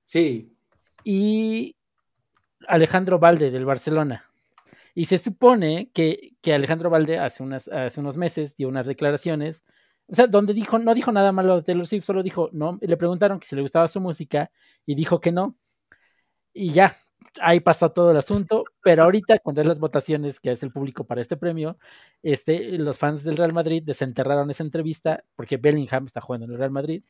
[0.06, 0.56] Sí.
[1.04, 1.76] Y
[2.66, 4.24] Alejandro Valde del Barcelona.
[4.96, 9.66] Y se supone que, que Alejandro Valde hace, unas, hace unos meses dio unas declaraciones
[10.08, 12.96] o sea, donde dijo, no dijo nada malo de Taylor Swift, solo dijo, no, le
[12.96, 14.50] preguntaron que si le gustaba su música
[14.86, 15.58] y dijo que no.
[16.54, 16.98] Y ya,
[17.42, 21.04] ahí pasó todo el asunto, pero ahorita cuando es las votaciones, que es el público
[21.04, 21.78] para este premio,
[22.24, 26.58] este, los fans del Real Madrid desenterraron esa entrevista porque Bellingham está jugando en el
[26.58, 27.04] Real Madrid.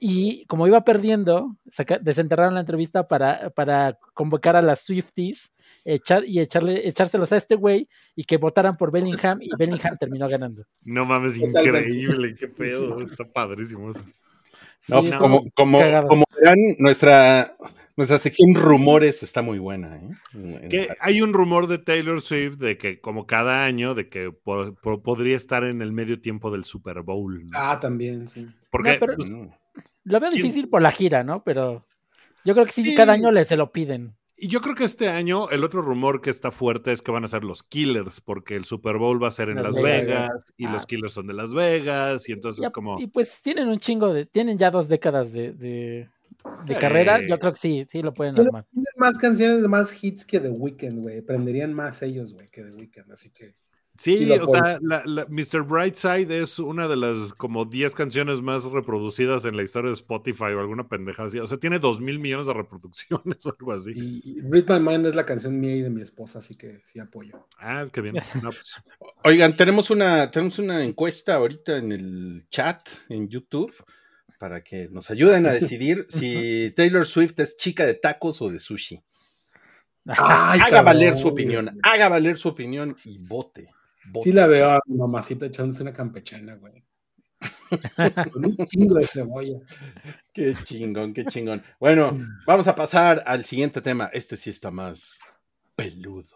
[0.00, 1.56] Y como iba perdiendo,
[2.00, 5.52] desenterraron la entrevista para, para convocar a las Swifties
[5.84, 10.28] echar, y echarle, echárselos a este güey y que votaran por Bellingham y Bellingham terminó
[10.28, 10.64] ganando.
[10.84, 13.90] No mames, increíble, qué pedo, está padrísimo.
[14.88, 17.56] No, pues como, como, como verán, nuestra,
[17.96, 19.96] nuestra sección rumores está muy buena.
[19.96, 20.68] ¿eh?
[20.70, 24.32] Que hay un rumor de Taylor Swift de que como cada año, de que
[25.02, 27.48] podría estar en el medio tiempo del Super Bowl.
[27.54, 28.46] Ah, también, sí.
[28.70, 29.30] Porque pues,
[30.04, 31.42] lo veo difícil por la gira, ¿no?
[31.42, 31.86] Pero
[32.44, 34.17] yo creo que sí, cada año le se lo piden.
[34.40, 37.24] Y yo creo que este año el otro rumor que está fuerte es que van
[37.24, 40.68] a ser los Killers, porque el Super Bowl va a ser en Las, Vegas, y
[40.68, 40.86] los.
[40.86, 43.00] Killers son de Las Vegas, y entonces como...
[43.00, 44.26] Y pues tienen un chingo de...
[44.26, 46.08] Tienen ya dos décadas de, de,
[46.78, 48.64] carrera, yo creo que sí, sí lo pueden armar.
[48.70, 51.20] Tienen más canciones, más hits que The Weeknd, güey.
[51.20, 53.56] Prenderían más ellos, güey, que The Weeknd, así que...
[53.98, 55.64] Sí, o sea, la, Mr.
[55.64, 60.52] Brightside es una de las como 10 canciones más reproducidas en la historia de Spotify
[60.54, 61.40] o alguna pendeja así.
[61.40, 63.90] O sea, tiene 2 mil millones de reproducciones o algo así.
[63.96, 67.00] Y, Read My Mind es la canción mía y de mi esposa, así que sí
[67.00, 67.48] apoyo.
[67.58, 68.14] Ah, qué bien.
[68.48, 68.74] Pues.
[69.24, 73.74] Oigan, tenemos una, tenemos una encuesta ahorita en el chat en YouTube
[74.38, 78.60] para que nos ayuden a decidir si Taylor Swift es chica de tacos o de
[78.60, 79.02] sushi.
[80.06, 83.70] haga valer su opinión, haga valer su opinión y vote.
[84.22, 86.84] Sí la veo a mi mamacita echándose una campechana, güey.
[88.32, 89.60] Con un chingo de cebolla.
[90.32, 91.62] Qué chingón, qué chingón.
[91.78, 94.10] Bueno, vamos a pasar al siguiente tema.
[94.12, 95.20] Este sí está más
[95.76, 96.28] peludo.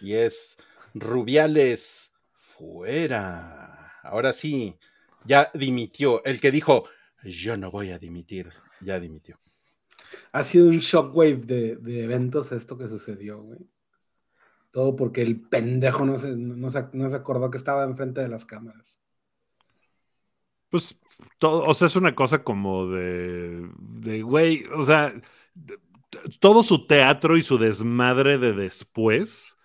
[0.00, 0.58] Y es
[0.94, 3.92] Rubiales fuera.
[4.02, 4.76] Ahora sí,
[5.24, 6.24] ya dimitió.
[6.24, 6.88] El que dijo,
[7.24, 9.38] yo no voy a dimitir, ya dimitió.
[10.32, 13.60] Ha sido un shockwave de, de eventos esto que sucedió, güey.
[14.76, 19.00] Todo porque el pendejo no se, no se, acordó que estaba enfrente de las cámaras.
[20.68, 21.00] Pues,
[21.38, 25.14] todo, o sea, es una cosa como de, de güey, o sea,
[26.40, 29.56] todo su teatro y su desmadre de después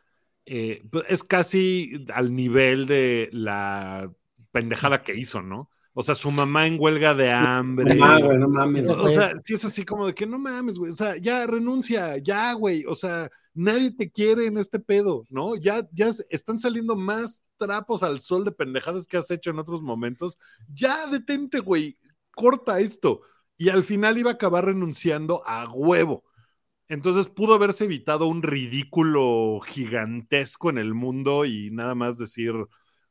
[0.46, 4.10] eh, pues, es casi al nivel de la
[4.54, 5.70] pendejada que hizo, ¿no?
[5.94, 7.96] O sea, su mamá en huelga de hambre.
[7.96, 8.88] No, no mames.
[8.88, 10.92] O, sea, sí es así como de que no mames, güey.
[10.92, 12.86] O sea, ya renuncia, ya, güey.
[12.88, 15.56] O sea, nadie te quiere en este pedo, ¿no?
[15.56, 19.82] Ya, ya están saliendo más trapos al sol de pendejadas que has hecho en otros
[19.82, 20.38] momentos.
[20.74, 21.98] Ya detente, güey.
[22.34, 23.22] Corta esto.
[23.58, 26.24] Y al final iba a acabar renunciando a huevo.
[26.88, 32.54] Entonces pudo haberse evitado un ridículo gigantesco en el mundo y nada más decir.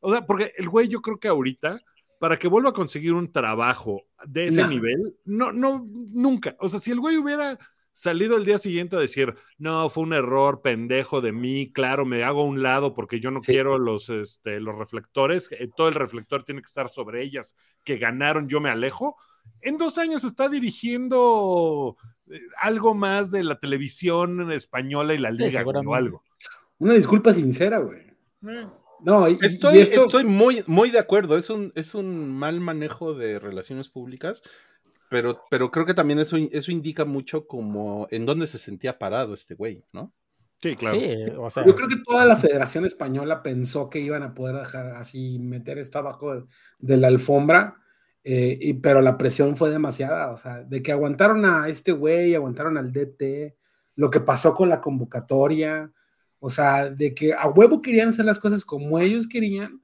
[0.00, 1.80] O sea, porque el güey, yo creo que ahorita
[2.18, 6.54] para que vuelva a conseguir un trabajo de ese nivel, no, no, nunca.
[6.60, 7.58] O sea, si el güey hubiera
[8.00, 12.24] salido el día siguiente a decir, no, fue un error pendejo de mí, claro, me
[12.24, 15.94] hago a un lado porque yo no quiero los, este, los reflectores, eh, todo el
[15.94, 19.16] reflector tiene que estar sobre ellas, que ganaron, yo me alejo.
[19.60, 21.96] En dos años está dirigiendo
[22.30, 26.24] eh, algo más de la televisión española y la liga o algo.
[26.78, 28.00] Una disculpa sincera, güey.
[28.48, 28.66] Eh.
[29.02, 31.36] No, estoy, estoy muy, muy de acuerdo.
[31.36, 34.42] Es un, es un mal manejo de relaciones públicas,
[35.10, 39.34] pero, pero creo que también eso, eso indica mucho como en dónde se sentía parado
[39.34, 40.14] este güey, ¿no?
[40.62, 40.98] Sí, claro.
[41.00, 45.78] Yo creo que toda la Federación Española pensó que iban a poder dejar así, meter
[45.78, 46.46] esto abajo
[46.78, 47.76] de, la alfombra,
[48.22, 50.30] eh, y, pero la presión fue demasiada.
[50.30, 53.56] O sea, de que aguantaron a este güey, aguantaron al DT,
[53.96, 55.90] lo que pasó con la convocatoria,
[56.38, 59.82] o sea, de que a huevo querían hacer las cosas como ellos querían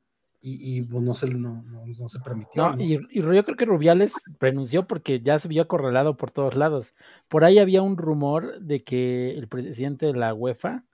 [0.48, 1.64] y, pues no se, no,
[2.06, 2.76] se permitió.
[2.78, 6.94] Y, yo creo que Rubiales renunció porque ya se vio acorralado por todos lados.
[7.28, 10.84] Por ahí había un rumor de que el presidente de la UEFA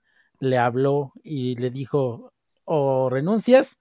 [0.40, 2.32] le habló y le dijo,
[2.64, 3.78] o renuncias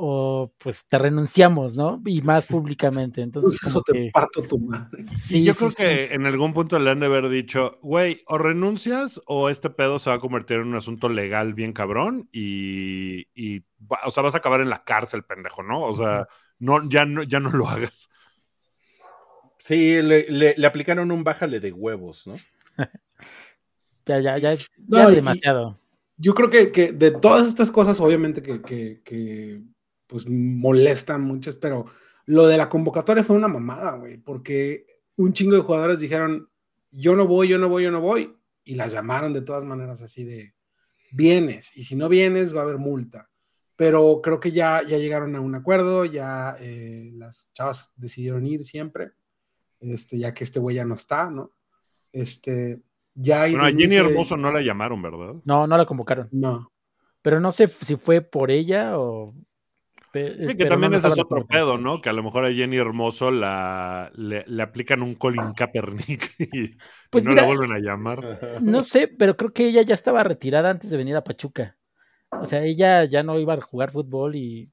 [0.00, 2.00] o pues te renunciamos, ¿no?
[2.06, 3.20] Y más públicamente.
[3.20, 5.02] Entonces, eso te parto tu madre.
[5.02, 9.20] Sí, yo creo que en algún punto le han de haber dicho, güey, o renuncias
[9.26, 13.26] o este pedo se va a convertir en un asunto legal bien cabrón y,
[14.04, 15.82] o sea, vas a acabar en la cárcel, pendejo, ¿no?
[15.82, 16.28] O sea,
[16.60, 18.08] no, ya no, ya no lo hagas.
[19.58, 22.36] Sí, le, aplicaron un bájale de huevos, ¿no?
[24.06, 25.80] ya, ya, ya, ya demasiado.
[26.16, 29.64] yo creo que, de todas estas cosas, obviamente que
[30.08, 31.84] pues molestan muchas, pero
[32.26, 34.84] lo de la convocatoria fue una mamada, güey, porque
[35.16, 36.48] un chingo de jugadores dijeron,
[36.90, 38.34] yo no voy, yo no voy, yo no voy,
[38.64, 40.54] y las llamaron de todas maneras así de,
[41.12, 43.30] vienes, y si no vienes va a haber multa.
[43.76, 48.64] pero creo que ya, ya llegaron a un acuerdo, ya eh, las chavas decidieron ir
[48.64, 49.12] siempre,
[49.78, 51.52] este, ya que este güey ya no está, ¿no?
[52.12, 52.82] Este,
[53.14, 53.52] ya hay...
[53.52, 55.34] Bueno, a Jenny Hermoso no la llamaron, ¿verdad?
[55.44, 56.28] No, no la convocaron.
[56.32, 56.72] No.
[57.22, 59.34] Pero no sé si fue por ella o
[60.40, 62.00] Sí, que también ese es otro pedo, ¿no?
[62.00, 66.76] Que a lo mejor a Jenny Hermoso la, le, aplican un Colin Kaepernick y,
[67.10, 68.60] pues no la vuelven a llamar.
[68.60, 71.76] No sé, pero creo que ella ya estaba retirada antes de venir a Pachuca.
[72.30, 74.70] O sea, ella ya no iba a jugar fútbol y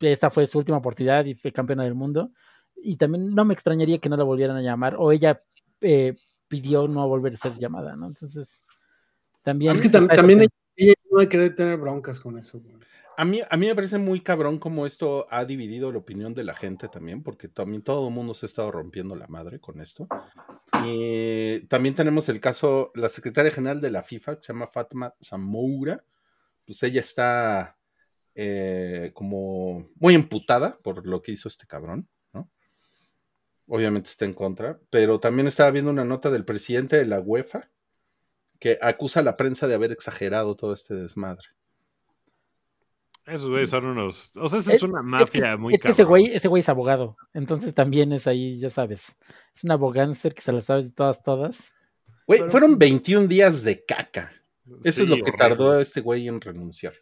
[0.00, 2.30] esta fue su última oportunidad y fue campeona del mundo.
[2.76, 5.42] Y también no me extrañaría que no la volvieran a llamar o ella
[5.80, 8.06] eh, pidió no volver a ser llamada, ¿no?
[8.06, 8.62] Entonces,
[9.42, 9.74] también...
[9.74, 12.62] Es que también ella, no hay que querer tener broncas con eso.
[13.18, 16.44] A mí, a mí me parece muy cabrón cómo esto ha dividido la opinión de
[16.44, 19.80] la gente también, porque también todo el mundo se ha estado rompiendo la madre con
[19.80, 20.06] esto.
[20.84, 25.16] Y también tenemos el caso, la secretaria general de la FIFA, que se llama Fatma
[25.20, 26.04] Zamoura,
[26.64, 27.76] pues ella está
[28.36, 32.48] eh, como muy emputada por lo que hizo este cabrón, ¿no?
[33.66, 37.68] Obviamente está en contra, pero también estaba viendo una nota del presidente de la UEFA
[38.60, 41.57] que acusa a la prensa de haber exagerado todo este desmadre.
[43.28, 44.32] Esos güeyes son unos.
[44.36, 47.16] O sea, es, una mafia muy Es que ese güey, ese güey es abogado.
[47.34, 49.16] Entonces también es ahí, ya sabes.
[49.54, 51.72] Es un abogánster que se la sabes de todas, todas.
[52.26, 54.32] Güey, fueron 21 días de caca.
[54.82, 56.94] Eso es lo que tardó este güey en renunciar.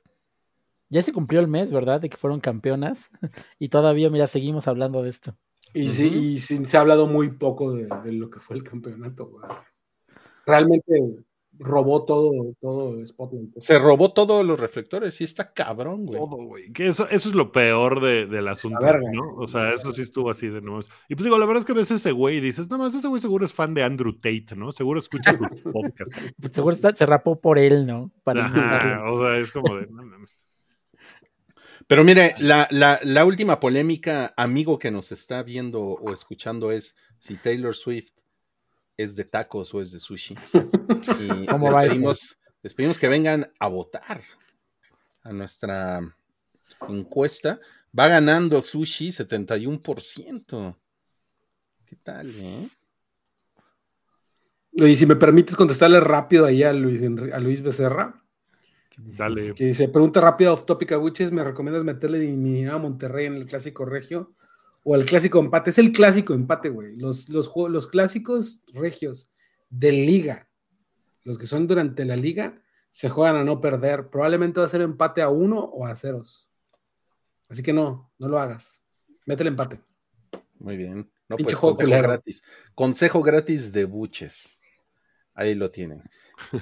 [0.88, 2.00] Ya se cumplió el mes, ¿verdad?
[2.00, 3.10] De que fueron campeonas.
[3.58, 5.36] Y todavía, mira, seguimos hablando de esto.
[5.74, 9.26] Y sí, se ha hablado muy poco de, de lo que fue el campeonato.
[9.26, 9.44] Güey.
[10.46, 11.24] Realmente
[11.58, 13.58] robó todo, todo Spotlight.
[13.60, 16.18] Se robó todos los reflectores, y está cabrón, güey.
[16.18, 16.72] Todo, güey.
[16.72, 19.34] Que eso, eso es lo peor de, del asunto, ¿no?
[19.36, 20.80] O sea, eso sí estuvo así de nuevo.
[21.08, 23.08] Y pues digo, la verdad es que ves ese güey y dices, no más, ese
[23.08, 24.72] güey seguro es fan de Andrew Tate, ¿no?
[24.72, 25.38] Seguro escucha el
[25.72, 26.12] podcast.
[26.50, 28.12] seguro está, se rapó por él, ¿no?
[28.22, 28.46] Para
[29.08, 29.88] o sea, es como de,
[31.86, 36.96] Pero mire, la, la, la última polémica, amigo que nos está viendo o escuchando es
[37.18, 38.12] si Taylor Swift
[38.96, 40.36] es de tacos o es de sushi.
[41.20, 44.22] Y ¿Cómo les, pedimos, les pedimos que vengan a votar
[45.22, 46.00] a nuestra
[46.88, 47.58] encuesta.
[47.98, 50.76] Va ganando sushi 71%.
[51.86, 52.68] ¿Qué tal, eh?
[54.72, 57.00] Y si me permites contestarle rápido ahí a Luis,
[57.32, 58.22] a Luis Becerra.
[58.98, 59.54] Dale.
[59.54, 63.34] Que dice, pregunta rápida off topic a Buches, ¿me recomiendas meterle mi a Monterrey en
[63.34, 64.34] el clásico regio?
[64.88, 65.70] O el clásico empate.
[65.70, 66.94] Es el clásico empate, güey.
[66.94, 69.32] Los, los, los clásicos regios
[69.68, 70.48] de liga,
[71.24, 74.10] los que son durante la liga, se juegan a no perder.
[74.10, 76.48] Probablemente va a ser empate a uno o a ceros.
[77.48, 78.80] Así que no, no lo hagas.
[79.26, 79.80] Mete el empate.
[80.60, 81.10] Muy bien.
[81.28, 82.44] No, pues, consejo gratis.
[82.76, 84.60] Consejo gratis de buches.
[85.34, 86.04] Ahí lo tienen.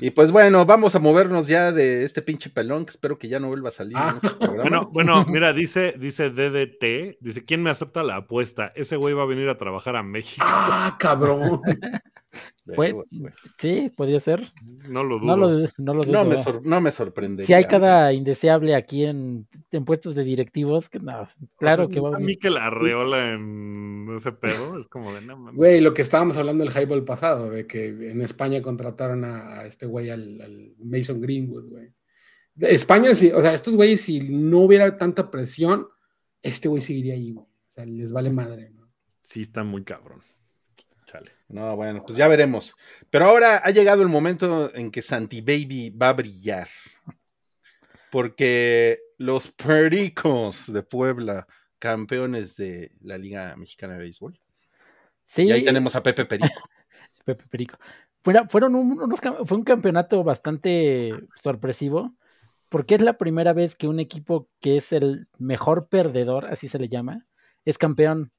[0.00, 3.40] Y pues bueno, vamos a movernos ya de este pinche pelón que espero que ya
[3.40, 4.62] no vuelva a salir en este programa.
[4.62, 8.72] Bueno, bueno, mira, dice, dice DDT, dice, ¿quién me acepta la apuesta?
[8.74, 10.44] Ese güey va a venir a trabajar a México.
[10.46, 11.60] Ah, cabrón.
[13.58, 14.52] sí, podría ser.
[14.88, 15.26] No lo dudo.
[15.26, 17.44] No, lo, no, no, me, no me, sorprende.
[17.44, 21.26] Si hay cada indeseable aquí en, en, puestos de directivos, que no,
[21.58, 25.52] claro que va a mí que la arreola en ese pedo, es como de no
[25.52, 29.86] Güey, lo que estábamos hablando del highball pasado, de que en España contrataron a, este
[29.86, 31.92] güey, al, Mason Greenwood, güey.
[32.60, 35.88] España, sí, o sea, estos güeyes, si no hubiera tanta presión,
[36.40, 37.46] este güey seguiría ahí, güey.
[37.46, 38.88] O sea, les vale madre, ¿no?
[39.22, 40.20] Sí, está muy cabrón.
[41.48, 42.74] No, bueno, pues ya veremos.
[43.10, 46.68] Pero ahora ha llegado el momento en que Santi Baby va a brillar.
[48.10, 51.46] Porque los Pericos de Puebla,
[51.78, 54.38] campeones de la Liga Mexicana de Béisbol.
[55.24, 55.44] Sí.
[55.44, 56.48] Y ahí tenemos a Pepe Perico.
[57.24, 57.78] Pepe Perico.
[58.48, 62.14] fueron unos, fue un campeonato bastante sorpresivo,
[62.68, 66.78] porque es la primera vez que un equipo que es el mejor perdedor, así se
[66.78, 67.26] le llama,
[67.64, 68.32] es campeón.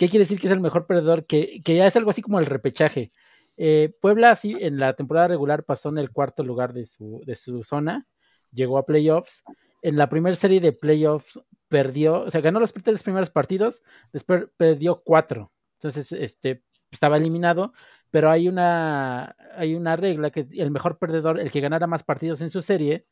[0.00, 1.26] ¿Qué quiere decir que es el mejor perdedor?
[1.26, 3.12] Que, ya es algo así como el repechaje.
[3.58, 7.36] Eh, Puebla, sí, en la temporada regular pasó en el cuarto lugar de su, de
[7.36, 8.06] su zona,
[8.50, 9.44] llegó a playoffs.
[9.82, 11.38] En la primera serie de playoffs
[11.68, 15.52] perdió, o sea, ganó los tres primeros partidos, después perdió cuatro.
[15.74, 17.74] Entonces, este, estaba eliminado,
[18.10, 22.40] pero hay una, hay una regla que el mejor perdedor, el que ganara más partidos
[22.40, 23.04] en su serie,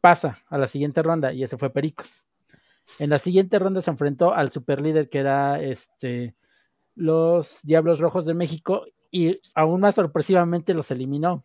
[0.00, 2.27] pasa a la siguiente ronda y ese fue Pericos.
[2.98, 6.34] En la siguiente ronda se enfrentó al superlíder que era este,
[6.94, 11.44] los Diablos Rojos de México y aún más sorpresivamente los eliminó.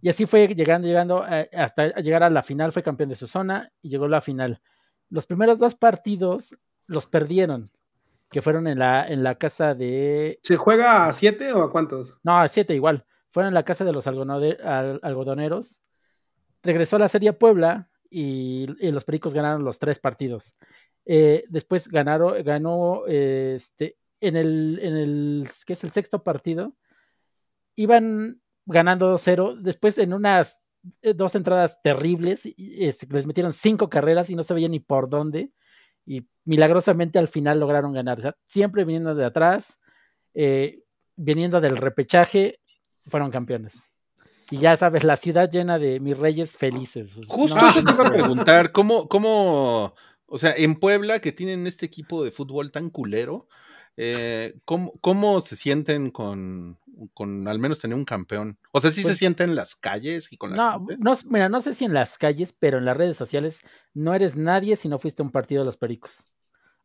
[0.00, 3.26] Y así fue llegando, llegando eh, hasta llegar a la final, fue campeón de su
[3.26, 4.60] zona y llegó a la final.
[5.10, 7.70] Los primeros dos partidos los perdieron,
[8.30, 10.38] que fueron en la, en la casa de...
[10.42, 12.18] ¿Se juega a siete o a cuántos?
[12.22, 13.04] No, a siete igual.
[13.30, 15.82] Fueron en la casa de los algodoneros.
[16.62, 20.54] Regresó a la Serie Puebla y, los Pericos ganaron los tres partidos.
[21.04, 26.74] Eh, después ganaron, ganó este, en el, en el, ¿qué es el sexto partido?
[27.76, 29.60] Iban ganando 2-0.
[29.60, 30.58] Después en unas
[31.02, 35.08] eh, dos entradas terribles, este, les metieron cinco carreras y no se veía ni por
[35.08, 35.50] dónde.
[36.06, 38.36] Y milagrosamente al final lograron ganar.
[38.46, 39.78] siempre viniendo de atrás,
[40.34, 40.82] eh,
[41.16, 42.60] viniendo del repechaje,
[43.06, 43.97] fueron campeones.
[44.50, 47.20] Y ya sabes, la ciudad llena de mis reyes felices.
[47.26, 49.94] Justo eso te iba a preguntar, ¿cómo, cómo,
[50.26, 53.46] o sea, en Puebla que tienen este equipo de fútbol tan culero,
[53.96, 56.78] eh, ¿cómo, se sienten con,
[57.14, 58.58] con, al menos tener un campeón?
[58.72, 61.48] O sea, ¿sí se pues sienten en las calles y con la no, No, mira,
[61.48, 63.60] no sé si en las calles, pero en las redes sociales
[63.92, 66.30] no eres nadie si no fuiste a un partido de los Pericos.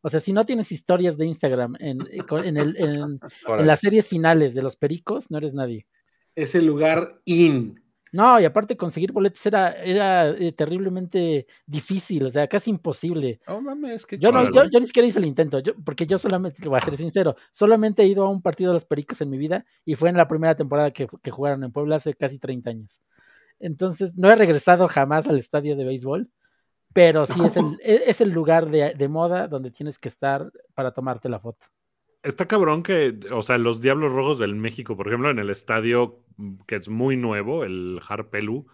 [0.02, 3.80] O sea, si no tienes historias de Instagram en, eh, en, el, en, en las
[3.80, 5.86] series finales de los Pericos, no eres nadie.
[6.34, 7.80] Es el lugar in.
[8.14, 13.40] No, y aparte conseguir boletos era, era eh, terriblemente difícil, o sea, casi imposible.
[13.48, 16.68] Oh, mames, yo, no, yo, yo, ni siquiera hice el intento, yo, porque yo solamente,
[16.68, 19.36] voy a ser sincero, solamente he ido a un partido de los Pericos en mi
[19.36, 22.70] vida y fue en la primera temporada que, que jugaron en Puebla hace casi 30
[22.70, 23.02] años.
[23.58, 26.30] Entonces, no he regresado jamás al estadio de béisbol,
[26.92, 30.52] pero sí es el, e, es el lugar de, de moda donde tienes que estar
[30.74, 31.66] para tomarte la foto.
[32.24, 36.24] Está cabrón que, o sea, los Diablos Rojos del México, por ejemplo, en el estadio
[36.38, 38.66] mm, que es muy nuevo, el Harpelu,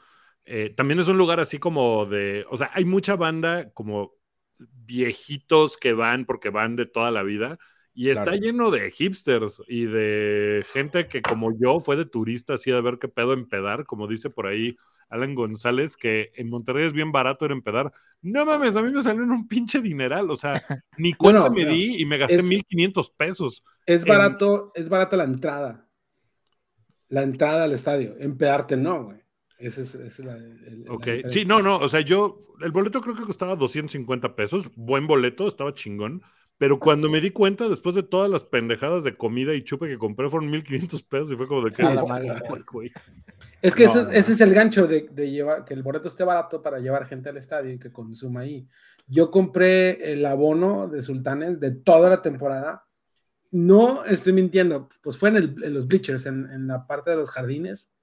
[0.45, 4.15] eh, también es un lugar así como de, o sea, hay mucha banda como
[4.59, 7.59] viejitos que van porque van de toda la vida
[8.01, 12.71] y está lleno de hipsters y de gente que como yo fue de turista así
[12.71, 14.79] de ver qué pedo empedar, como dice por ahí
[15.11, 17.93] Alan González, que en Monterrey es bien barato era empedar.
[18.23, 20.63] No mames, a mí me salió en un pinche dineral, o sea,
[20.97, 23.63] ni cuenta me di y me gasté 1500 pesos.
[23.85, 25.87] Es barato, es barata la entrada.
[27.09, 28.15] La entrada al estadio.
[28.19, 29.21] Empedarte no, güey.
[29.59, 30.39] Ese es, la,
[30.89, 35.07] ok, sí, no, no, o sea, yo, el boleto creo que costaba 250 pesos, buen
[35.07, 36.23] boleto, estaba chingón,
[36.61, 39.97] pero cuando me di cuenta, después de todas las pendejadas de comida y chupe que
[39.97, 41.83] compré, fueron 1500 pesos y fue como de que...
[43.63, 47.07] Es que ese, es el gancho de, llevar, que el boleto esté barato para llevar
[47.07, 48.69] gente al estadio y que consuma ahí.
[49.07, 52.85] Yo compré el abono de Sultanes de toda la temporada.
[53.51, 57.95] No estoy mintiendo, pues fue en, los bleachers, en, la parte de los jardines,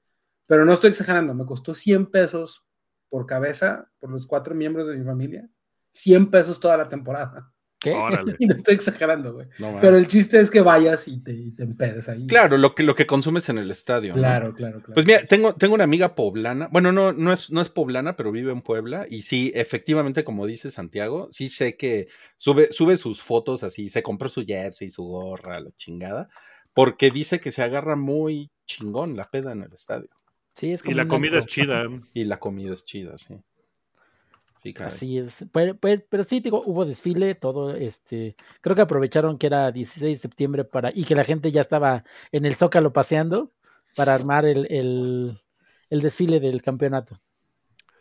[0.48, 2.66] pero no estoy exagerando, me costó 100 pesos
[3.08, 5.48] por cabeza, por los cuatro miembros de mi familia,
[5.92, 7.54] 100 pesos toda la temporada.
[7.80, 7.94] ¿Qué?
[8.40, 9.48] no estoy exagerando, güey.
[9.82, 12.26] Pero el chiste es que vayas y te, y empedes ahí.
[12.26, 14.14] Claro, lo que, lo que consumes en el estadio.
[14.14, 14.94] Claro, claro, claro.
[14.94, 16.70] Pues mira, tengo, tengo una amiga poblana.
[16.72, 19.06] Bueno, no, no, es, no es poblana, pero vive en Puebla.
[19.10, 23.90] Y sí, efectivamente, como dice Santiago, sí sé que sube, sube sus fotos así.
[23.90, 26.30] Se compró su jersey, su gorra, la chingada.
[26.74, 30.10] Porque dice que se agarra muy chingón la peda en el estadio.
[30.56, 31.86] Sí, es como y la comida es chida.
[32.14, 33.36] Y la comida es chida, sí.
[34.80, 35.46] Así es.
[35.52, 40.18] Pues, pues, pero sí, digo, hubo desfile, todo, este, creo que aprovecharon que era 16
[40.18, 43.52] de septiembre para, y que la gente ya estaba en el Zócalo paseando
[43.96, 44.68] para armar el,
[45.90, 47.20] el, desfile del campeonato.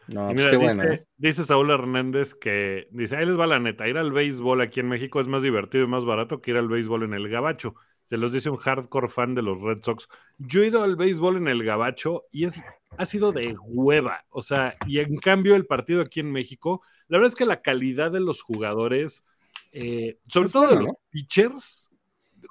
[0.09, 0.85] No, pues qué bueno.
[0.85, 1.07] ¿eh?
[1.17, 4.89] Dice Saúl Hernández que, dice, ahí les va la neta, ir al béisbol aquí en
[4.89, 7.75] México es más divertido y más barato que ir al béisbol en el Gabacho.
[8.07, 10.09] Se los dice un hardcore fan de los Red Sox.
[10.39, 12.55] Yo he ido al béisbol en el Gabacho y es
[12.97, 14.25] ha sido de hueva.
[14.31, 17.63] O sea, y en cambio el partido aquí en México, la verdad es que la
[17.63, 19.25] calidad de los jugadores,
[19.73, 21.91] eh, sobre todo de los pitchers,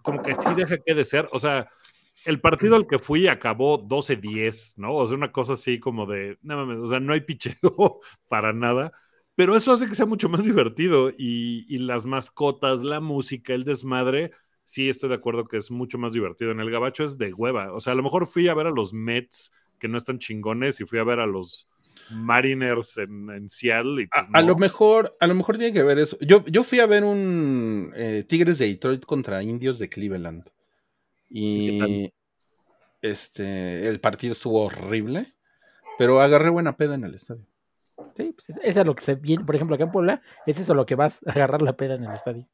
[0.01, 1.27] como que sí deja que de ser.
[1.31, 1.69] O sea,
[2.25, 4.93] el partido al que fui acabó 12-10, ¿no?
[4.93, 8.53] O sea, una cosa así como de, no mames, o sea, no hay pichero para
[8.53, 8.91] nada.
[9.35, 13.65] Pero eso hace que sea mucho más divertido y, y las mascotas, la música, el
[13.65, 14.31] desmadre,
[14.65, 16.51] sí estoy de acuerdo que es mucho más divertido.
[16.51, 17.71] En el Gabacho es de hueva.
[17.73, 20.81] O sea, a lo mejor fui a ver a los Mets que no están chingones
[20.81, 21.69] y fui a ver a los
[22.09, 24.07] Mariners en, Seattle.
[24.11, 26.17] Pues a, lo mejor, a lo mejor tiene que ver eso.
[26.19, 30.49] Yo, yo fui a ver un eh, Tigres de Detroit contra Indios de Cleveland.
[31.29, 32.11] Y
[33.01, 35.33] este el partido estuvo horrible,
[35.97, 37.45] pero agarré buena peda en el estadio.
[38.15, 40.73] Sí, pues eso es lo que se viene, por ejemplo, acá en Puebla, es eso
[40.73, 42.47] lo que vas a agarrar la peda en el estadio.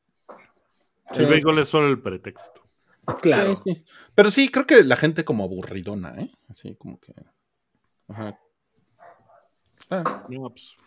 [1.15, 2.61] El béisbol es solo el pretexto.
[3.21, 3.55] Claro.
[3.57, 3.83] Sí,
[4.15, 6.31] Pero sí, creo que la gente como aburridona, ¿eh?
[6.47, 7.13] Así como que.
[8.07, 8.39] Ajá.
[9.89, 10.25] Ah.
[10.27, 10.77] Pues,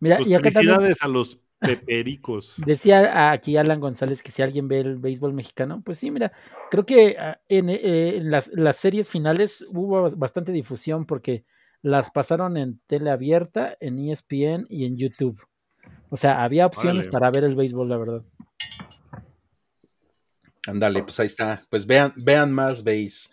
[0.00, 2.54] Mira, pues y acá felicidades a los pepericos.
[2.66, 6.32] Decía aquí Alan González que si alguien ve el béisbol mexicano, pues sí, mira,
[6.70, 11.44] creo que ah, en, eh, en las, las, series finales hubo bastante difusión porque
[11.82, 15.40] las pasaron en tele abierta, en ESPN y en YouTube.
[16.08, 18.22] O sea, había opciones para ver el béisbol, la verdad.
[20.66, 21.62] Ándale, pues ahí está.
[21.70, 23.30] Pues vean, vean más, veis.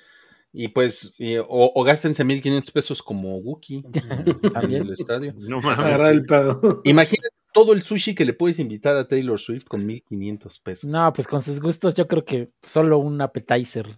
[0.53, 1.13] Y pues,
[1.47, 3.83] o, o, gástense 1500 pesos como Wookie
[4.63, 5.33] en el estadio.
[5.37, 5.99] No mames.
[6.09, 6.81] El pedo.
[6.85, 10.89] Imagínate todo el sushi que le puedes invitar a Taylor Swift con 1500 pesos.
[10.89, 13.95] No, pues con sus gustos yo creo que solo un appetizer.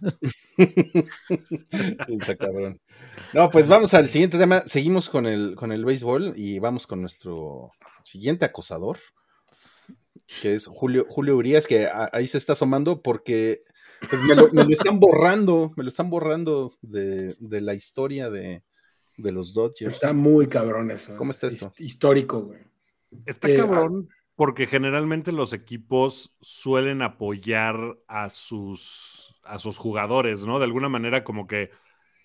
[2.08, 2.80] Está cabrón.
[3.34, 4.62] No, pues vamos al siguiente tema.
[4.66, 7.72] Seguimos con el, con el béisbol y vamos con nuestro
[8.02, 8.96] siguiente acosador,
[10.40, 13.64] que es Julio, Julio Urias, que ahí se está asomando porque
[14.08, 18.62] pues me, lo, están borrando, me lo están borrando de, la historia de,
[19.16, 19.94] los Dodgers.
[19.94, 21.16] Está muy cabrón eso.
[21.16, 21.72] ¿Cómo está esto?
[21.78, 22.60] Histórico, güey.
[23.26, 24.08] Está eh, cabrón
[24.40, 30.58] porque generalmente los equipos suelen apoyar a sus, a sus jugadores, ¿no?
[30.58, 31.70] De alguna manera como que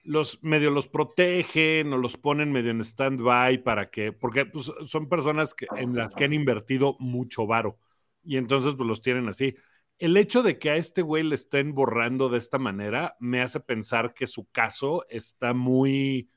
[0.06, 5.10] los medio los protegen o los ponen medio en stand-by para que, porque pues, son
[5.10, 7.80] personas que, en las que han invertido mucho varo
[8.24, 9.56] y entonces pues los tienen así.
[9.98, 13.60] El hecho de que a este güey le estén borrando de esta manera me hace
[13.60, 16.30] pensar que su caso está muy,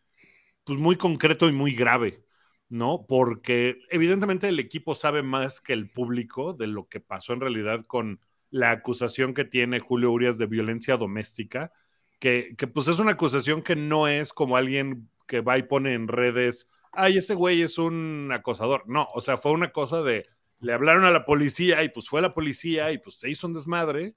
[0.65, 2.25] pues muy concreto y muy grave.
[2.69, 3.07] ¿no?
[3.09, 7.87] Porque evidentemente el equipo sabe más que el público de lo que pasó en realidad
[7.87, 11.73] con la acusación que tiene Julio Urias de violencia doméstica,
[12.19, 16.09] que, pues es una acusación que no es como alguien que va y pone en
[16.09, 18.85] redes, ay, ese güey es un acosador.
[18.87, 20.25] No, o sea, fue una cosa de,
[20.61, 23.53] le hablaron a la policía y pues fue la policía y pues se hizo un
[23.53, 24.15] desmadre.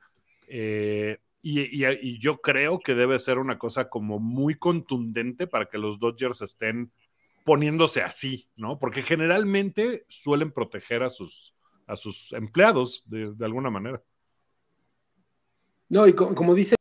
[0.47, 5.79] Eh, y, y, yo creo que debe ser una cosa como muy contundente para que
[5.79, 6.91] los Dodgers estén
[7.43, 8.77] poniéndose así, ¿no?
[8.77, 11.55] Porque generalmente suelen proteger a sus,
[11.87, 14.01] a sus empleados de, alguna manera.
[15.89, 16.75] No, y como, dice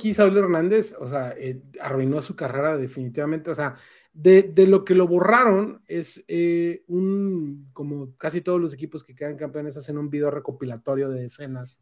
[0.00, 3.76] aquí Saúl Hernández, o sea, eh, arruinó su carrera definitivamente, o sea,
[4.12, 9.36] de, lo que lo borraron es eh, un, como casi todos los equipos que quedan
[9.36, 11.80] campeones hacen un video recopilatorio de escenas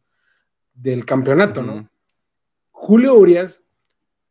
[0.75, 1.89] del campeonato, ¿no?
[2.71, 3.65] Julio Urias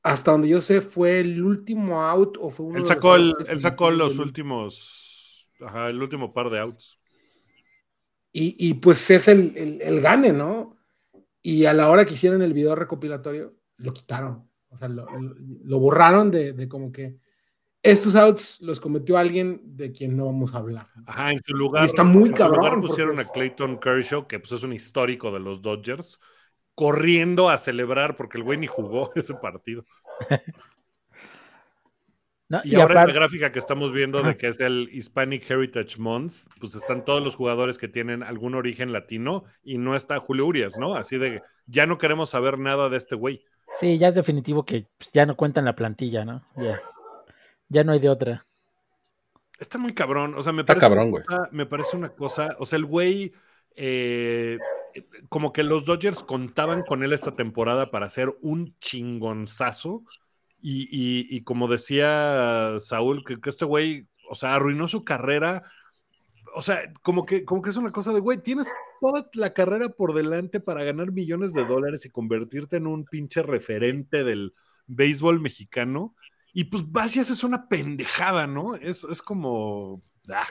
[0.04, 3.60] hasta donde yo sé, fue el último out o fue uno él sacó, el, él
[3.60, 7.00] sacó los últimos, ajá, el último par de outs.
[8.40, 10.78] Y, pues es el, el, gane, ¿no?
[11.42, 14.48] Y a la hora que hicieron el video recopilatorio, lo quitaron.
[14.70, 17.18] O sea, lo, borraron de, como que
[17.82, 20.88] estos outs los cometió alguien de quien no vamos a hablar.
[21.06, 21.86] Ajá, en su lugar.
[21.86, 22.82] está muy cabrón.
[22.82, 26.20] pusieron a Clayton Kershaw, que pues es un histórico de los Dodgers
[26.78, 29.84] corriendo a celebrar porque el güey ni jugó ese partido.
[32.64, 36.34] y, ahora en la gráfica que estamos viendo de que es el Hispanic Heritage Month,
[36.60, 40.78] pues están todos los jugadores que tienen algún origen latino y no está Julio Urias,
[40.78, 40.94] ¿no?
[40.94, 43.44] Así de ya no queremos saber nada de este güey.
[43.74, 46.44] Sí, ya es definitivo que pues, ya no cuenta en la plantilla, ¿no?
[46.56, 46.82] Ya.
[47.70, 48.46] Ya no hay de otra.
[49.60, 51.12] Está muy cabrón, o sea, me parece, cabrón,
[51.52, 53.34] me parece una cosa, o sea, el güey
[53.80, 54.58] eh,
[55.30, 60.04] como que los Dodgers contaban con él esta temporada para hacer un chingonzazo.
[60.60, 65.64] Y, como decía Saúl, que, este güey, o sea, arruinó su carrera.
[66.58, 68.68] O sea, como que, como que es una cosa de, güey, tienes
[69.00, 73.44] toda la carrera por delante para ganar millones de dólares y convertirte en un pinche
[73.44, 74.54] referente del
[74.88, 76.16] béisbol mexicano.
[76.54, 78.74] Y pues vas y haces una pendejada, ¿no?
[78.74, 80.02] Es, es como.
[80.30, 80.48] Ah.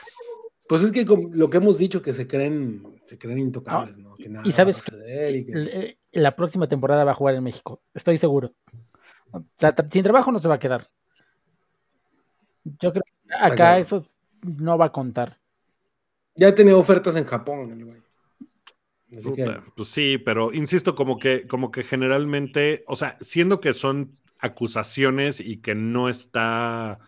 [0.69, 4.15] Pues es que lo que hemos dicho, que se creen, se creen intocables, ¿no?
[4.45, 5.97] y sabes, que...
[6.13, 8.53] la próxima temporada va a jugar en México, estoy seguro.
[9.31, 10.89] O sea, sin trabajo no se va a quedar.
[12.63, 14.05] Yo creo que acá eso
[14.41, 15.37] no va a contar.
[16.37, 17.97] Ya tenido ofertas en Japón, el güey.
[19.75, 25.39] Pues sí, pero insisto, como que, como que generalmente, o sea, siendo que son acusaciones
[25.39, 26.99] y que no está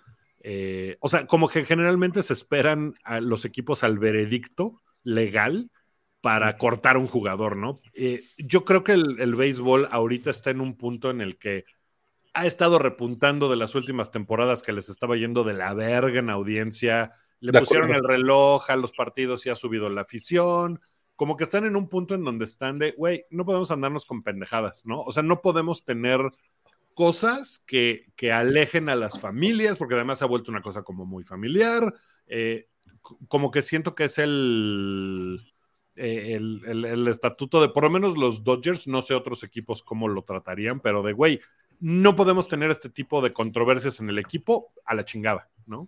[0.41, 5.71] eh, o sea, como que generalmente se esperan a los equipos al veredicto legal
[6.21, 7.79] para cortar un jugador, ¿no?
[7.93, 11.65] Eh, yo creo que el, béisbol ahorita está en un punto en el que
[12.33, 16.29] ha estado repuntando de las últimas temporadas que les estaba yendo de la verga en
[16.29, 17.13] audiencia.
[17.39, 20.81] Le pusieron el reloj a los partidos y ha subido la afición.
[21.15, 24.23] Como que están en un punto en donde están de, güey, no podemos andarnos con
[24.23, 25.01] pendejadas, ¿no?
[25.01, 26.21] O sea, no podemos tener
[26.93, 31.23] cosas que, alejen a las familias, porque además se ha vuelto una cosa como muy
[31.23, 31.93] familiar.
[32.27, 32.67] Eh,
[33.27, 35.41] como que siento que es eh, el,
[35.95, 40.79] el, estatuto de, por lo menos los Dodgers, no sé otros equipos cómo lo tratarían,
[40.81, 41.39] pero de, güey,
[41.79, 45.87] no podemos tener este tipo de controversias en el equipo a la chingada, ¿no?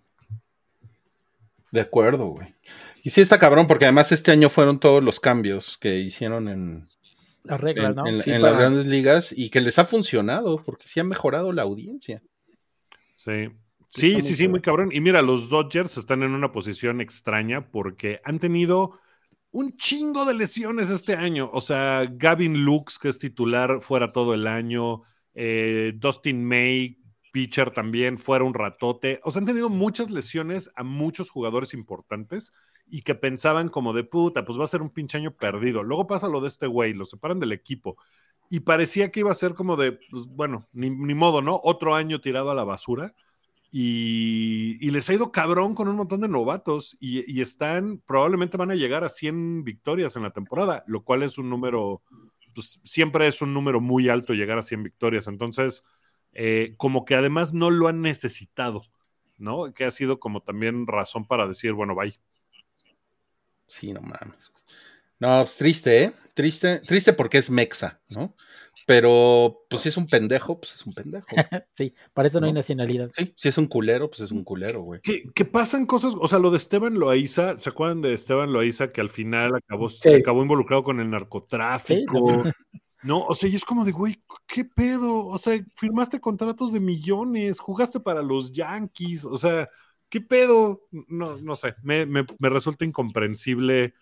[1.72, 2.54] De acuerdo, güey.
[3.04, 6.84] Y sí está cabrón, porque además este año fueron todos los cambios que hicieron en,
[7.44, 8.06] las reglas, ¿no?
[8.06, 12.22] En, las grandes ligas y que les ha funcionado porque sí ha mejorado la audiencia.
[13.16, 13.50] Sí.
[13.94, 14.90] Sí, sí, sí, muy cabrón.
[14.94, 19.00] Y mira, los Dodgers están en una posición extraña porque han tenido
[19.52, 21.50] un chingo de lesiones este año.
[21.52, 25.04] O sea, Gavin Lux, que es titular, fuera todo el año.
[25.34, 27.01] eh, Dustin May,
[27.32, 29.20] pitcher también, fuera un ratote.
[29.24, 32.54] O sea, han tenido muchas lesiones a muchos jugadores importantes
[32.88, 35.82] y que pensaban como de puta, pues va a ser un pinche año perdido.
[35.82, 37.98] Luego pasa lo de este güey, lo separan del equipo.
[38.50, 41.60] Y parecía que iba a ser como de, pues bueno, ni, modo, ¿no?
[41.64, 43.16] Otro año tirado a la basura.
[43.72, 48.76] Y, les ha ido cabrón con un montón de novatos y, están, probablemente van a
[48.76, 52.02] llegar a 100 victorias en la temporada, lo cual es un número,
[52.54, 55.28] pues siempre es un número muy alto llegar a 100 victorias.
[55.28, 55.86] Entonces,
[56.34, 58.84] eh, como que además no lo han necesitado,
[59.38, 59.74] ¿no?
[59.74, 62.20] Que ha sido como también razón para decir, bueno, bye.
[63.68, 64.52] Sí, no mames.
[65.20, 66.14] No, pues triste, ¿eh?
[66.34, 68.36] Triste, triste porque es mexa, ¿no?
[68.88, 71.28] Pero, pues si es un pendejo, pues es un pendejo.
[71.74, 73.10] sí, para eso no, hay nacionalidad.
[73.14, 75.00] Sí, si es un culero, pues es un culero, güey.
[75.02, 79.02] Que, pasan cosas, o sea, lo de Esteban Loaiza, ¿se acuerdan de Esteban Loaiza que
[79.02, 82.44] al final acabó, acabó involucrado con el narcotráfico?
[83.04, 85.26] No, o sea, y es como de, güey, ¿qué pedo?
[85.26, 89.70] O sea, firmaste contratos de millones, jugaste para los Yankees, o sea,
[90.10, 90.88] ¿qué pedo?
[90.92, 92.06] No, no sé, me,
[92.40, 93.96] resulta incomprensible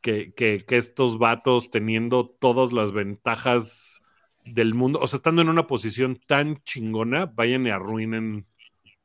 [0.00, 0.32] que,
[0.68, 4.02] estos vatos teniendo todas las ventajas
[4.44, 8.46] del mundo, o sea, estando en una posición tan chingona, vayan y arruinen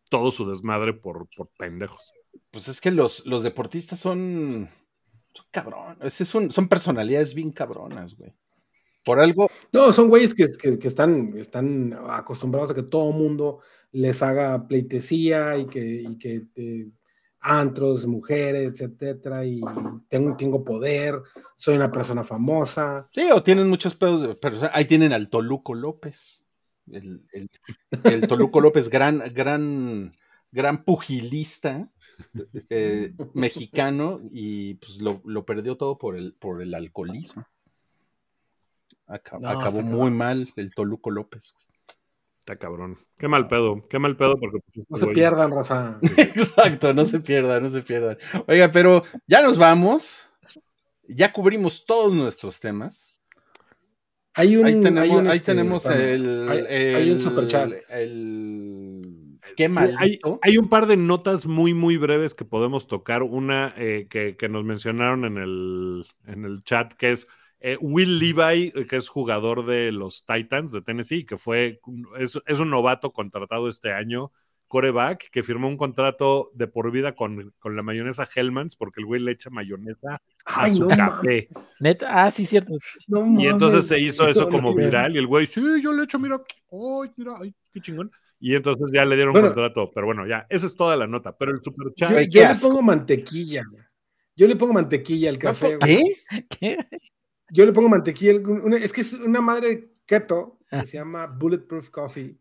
[0.10, 2.14] todo su desmadre por, por pendejos.
[2.52, 4.70] Pues es que los, los deportistas son,
[5.34, 8.32] son son, son personalidades bien cabronas, güey.
[9.04, 9.50] Por algo.
[9.72, 13.60] No, son güeyes que, están, están acostumbrados a que todo mundo
[13.92, 16.88] les haga pleitesía y que, y que eh,
[17.44, 19.62] antros, mujeres, etcétera, y
[20.08, 21.22] tengo, tengo poder,
[21.56, 23.08] soy una persona famosa.
[23.12, 26.46] Sí, o tienen muchos pedos, pero ahí tienen al Toluco López,
[26.90, 27.22] el,
[28.28, 30.16] Toluco López, gran, gran,
[30.52, 31.90] gran pugilista
[32.70, 37.46] eh, mexicano, y pues lo, perdió todo por el, por el alcoholismo.
[39.08, 41.56] Acabó muy mal el Toluco López.
[42.40, 42.98] Está cabrón.
[43.18, 44.60] Qué mal pedo, qué mal pedo porque...
[44.76, 45.98] Pues, no se pierdan, raza.
[46.18, 48.18] Exacto, no se pierdan, no se pierdan.
[48.48, 50.28] Oiga, pero ya nos vamos.
[51.08, 53.22] Ya cubrimos todos nuestros temas.
[54.36, 57.72] Hay un, ahí tenemos, este, el, hay, un super chat.
[59.56, 59.96] qué mal.
[60.42, 63.22] hay, un par de notas muy, muy breves que podemos tocar.
[63.24, 67.28] Una eh, que, que, nos mencionaron en el, en el chat, que es
[67.66, 71.80] eh, Will Levi, eh, que es jugador de los Titans de Tennessee, que fue,
[72.20, 74.34] es, un novato contratado este año,
[74.68, 79.22] coreback, que firmó un contrato de por vida con, la mayonesa Hellmans, porque el güey
[79.22, 81.48] le echa mayonesa a su café.
[82.06, 82.74] ah, sí, cierto.
[83.08, 86.42] y entonces se hizo eso como viral, y el güey, sí, yo le echo, mira,
[86.70, 88.12] ay, mira, ay, qué chingón.
[88.42, 91.34] Y entonces ya le dieron contrato, pero bueno, ya, esa es toda la nota.
[91.38, 92.28] Pero el super chat.
[92.28, 93.64] Yo, le pongo mantequilla.
[94.36, 95.78] Yo le pongo mantequilla al café.
[95.80, 96.04] ¿Qué?
[96.50, 96.78] ¿Qué?
[97.54, 98.34] Yo le pongo mantequilla.
[98.82, 100.86] es que es una madre keto que ah.
[100.86, 102.36] se llama Bulletproof Coffee.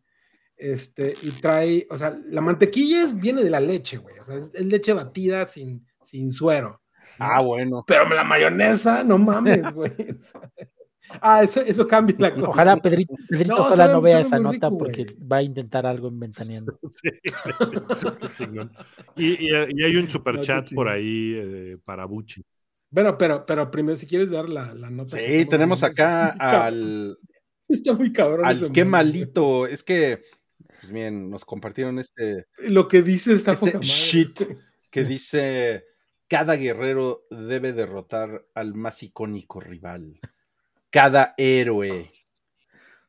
[0.57, 4.19] Este, y trae, o sea, la mantequilla viene de la leche, güey.
[4.19, 6.81] O sea, es, leche batida sin, sin suero.
[7.19, 7.85] Ah, bueno.
[7.87, 9.93] Pero la mayonesa, no mames, güey.
[11.21, 12.49] ah, eso, eso cambia la cosa.
[12.49, 16.79] Ojalá Pedrito, Pedrito no, Sola no vea esa nota porque va a intentar algo inventaneando.
[18.35, 18.45] Sí.
[19.17, 22.43] y, y, hay un super chat por ahí eh, para Buchi.
[22.93, 25.17] Bueno, pero, pero primero, si quieres dar la, la nota.
[25.17, 27.19] Sí, tenemos acá al.
[27.67, 28.45] Está muy cabrón.
[28.45, 29.67] Al qué malito.
[29.67, 30.23] Es que,
[30.79, 32.47] pues bien, nos compartieron este.
[32.59, 34.43] Lo que dice esta este shit
[34.91, 35.87] que dice:
[36.29, 40.21] cada guerrero debe derrotar al más icónico rival.
[40.91, 42.13] Cada héroe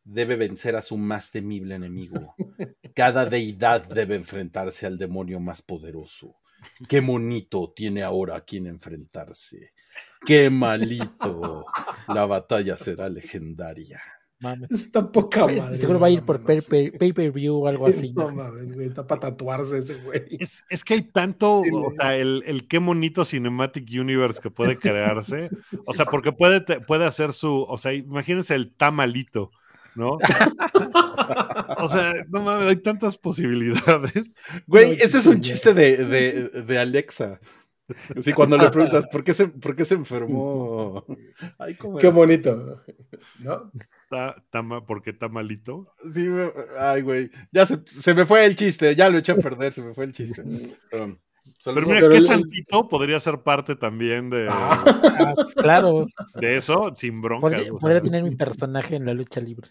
[0.06, 2.36] debe vencer a su más temible enemigo.
[2.96, 6.38] Cada deidad debe enfrentarse al demonio más poderoso.
[6.88, 9.73] Qué monito tiene ahora a quien enfrentarse.
[10.26, 11.66] Qué malito.
[12.08, 14.02] La batalla será legendaria.
[14.70, 15.78] Está poca madre.
[15.78, 18.14] Seguro va a ir por pay-per-view o algo así.
[18.24, 18.88] No mames, güey.
[18.88, 20.22] Está para tatuarse ese güey.
[20.40, 25.50] Es, que hay tanto, o sea, el, el, qué bonito Cinematic Universe que puede crearse.
[25.86, 29.52] O sea, porque puede, puede hacer su, o sea, imagínense el tamalito.
[29.96, 30.18] ¿no?
[31.78, 34.36] o sea, no mames, hay tantas posibilidades.
[34.66, 37.40] Güey, ese es un chiste de, de, de Alexa.
[38.20, 41.06] Sí, cuando le preguntas por qué se, por qué se enfermó.
[42.00, 42.82] qué bonito.
[43.40, 43.72] ¿No?
[44.86, 45.94] ¿Por qué está malito?
[46.14, 46.28] Sí,
[46.78, 47.30] ay, güey.
[47.52, 50.06] Ya se, se, me fue el chiste, ya lo eché a perder, se me fue
[50.06, 50.44] el chiste.
[51.66, 54.48] Pero, pero mira, que Santito podría ser parte también de.
[54.50, 54.84] Ah,
[55.56, 56.08] claro.
[56.36, 57.58] De eso, sin bronca.
[57.80, 59.70] Podría, tener mi personaje en la lucha libre.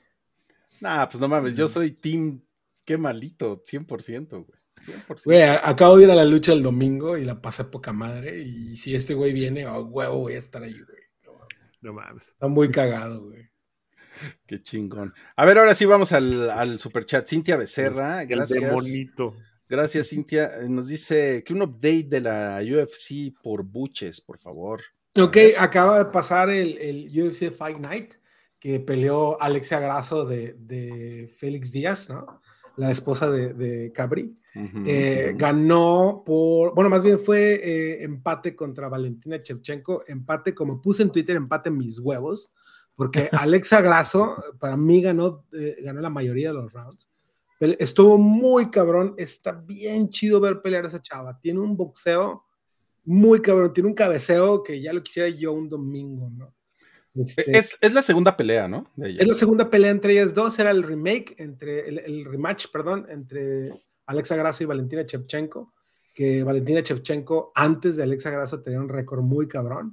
[0.81, 2.43] Nah, pues no mames, yo soy Team.
[2.85, 4.62] Qué malito, 100%, güey.
[5.25, 8.43] Güey, acabo de ir a la lucha el domingo y la pasé poca madre.
[8.43, 11.03] Y si este güey viene, a huevo voy a estar ahí, güey.
[11.81, 12.29] No mames.
[12.29, 13.51] Está muy cagado, güey.
[14.47, 15.13] Qué chingón.
[15.37, 17.27] A ver, ahora sí vamos al, al superchat.
[17.27, 18.73] Cintia Becerra, gracias.
[18.73, 19.35] bonito.
[19.69, 20.61] Gracias, Cintia.
[20.61, 24.83] Eh, nos dice que un update de la UFC por Buches, por favor.
[25.17, 28.15] Ok, acaba de pasar el, el UFC Fight Night
[28.59, 32.42] que peleó Alexia Grasso de, de Félix Díaz, ¿no?
[32.77, 34.37] La esposa de, de Cabri.
[34.55, 41.03] Eh, ganó por, bueno, más bien fue eh, empate contra Valentina Shevchenko, empate, como puse
[41.03, 42.53] en Twitter, empate mis huevos,
[42.95, 47.09] porque Alexa Grasso para mí ganó, eh, ganó la mayoría de los rounds.
[47.61, 52.45] Estuvo muy cabrón, está bien chido ver pelear a esa chava, tiene un boxeo
[53.05, 56.53] muy cabrón, tiene un cabeceo que ya lo quisiera yo un domingo, ¿no?
[57.15, 58.91] Este, es, es, la segunda pelea, ¿no?
[58.97, 63.83] Es la segunda pelea entre ellas dos, era el remake, entre el, rematch, perdón, entre
[64.07, 65.75] Alexa Grasso y Valentina Shevchenko,
[66.15, 69.93] que Valentina Shevchenko antes de Alexa Grasso tenía un récord muy cabrón.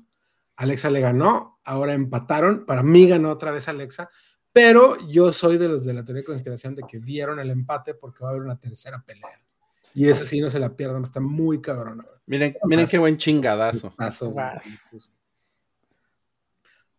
[0.55, 4.09] Alexa le ganó, ahora empataron, para mí ganó otra vez Alexa,
[4.51, 7.93] pero yo soy de los de la teoría de conspiración de que dieron el empate
[7.93, 9.39] porque va a haber una tercera pelea.
[9.93, 12.05] Y ese sí no se la pierdan, está muy cabrón.
[12.25, 13.93] Miren, miren qué buen chingadazo.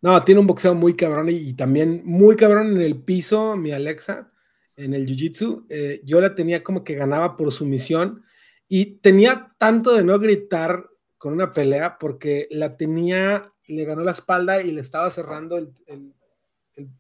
[0.03, 4.29] No, tiene un boxeo muy cabrón y, también muy cabrón en el piso, mi Alexa,
[4.77, 5.67] en el jiu-jitsu.
[5.69, 8.23] Eh, yo la tenía como que ganaba por sumisión
[8.67, 10.89] y tenía tanto de no gritar
[11.19, 15.75] con una pelea porque la tenía, le ganó la espalda y le estaba cerrando el,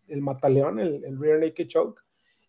[0.06, 2.02] el, mataleón, el, rear naked choke,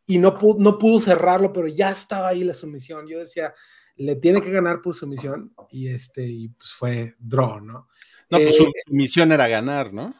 [0.06, 3.08] y no pudo, no pudo cerrarlo, pero ya estaba ahí la sumisión.
[3.08, 3.54] Yo decía,
[3.95, 7.88] le tiene que ganar por sumisión y este, y pues fue draw, ¿no?
[8.30, 10.14] No, pues su eh, misión era ganar, ¿no?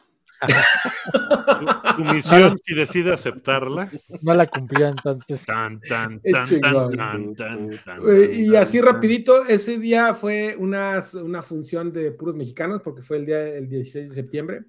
[1.96, 3.90] Su, misión, si decide aceptarla.
[4.20, 5.42] No la cumplió entonces.
[8.32, 13.26] y así rapidito, ese día fue una, una función de puros mexicanos, porque fue el
[13.26, 14.64] día el 16 de septiembre.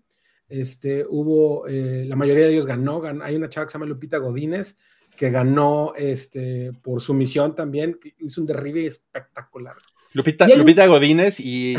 [0.50, 4.18] Este, hubo, eh, la mayoría de ellos ganó, hay una chava que se llama Lupita
[4.18, 4.78] Godínez,
[5.16, 9.76] que ganó este, por su misión también, hizo un derribe espectacular.
[10.14, 11.76] Lupita, Lupita Godínez y,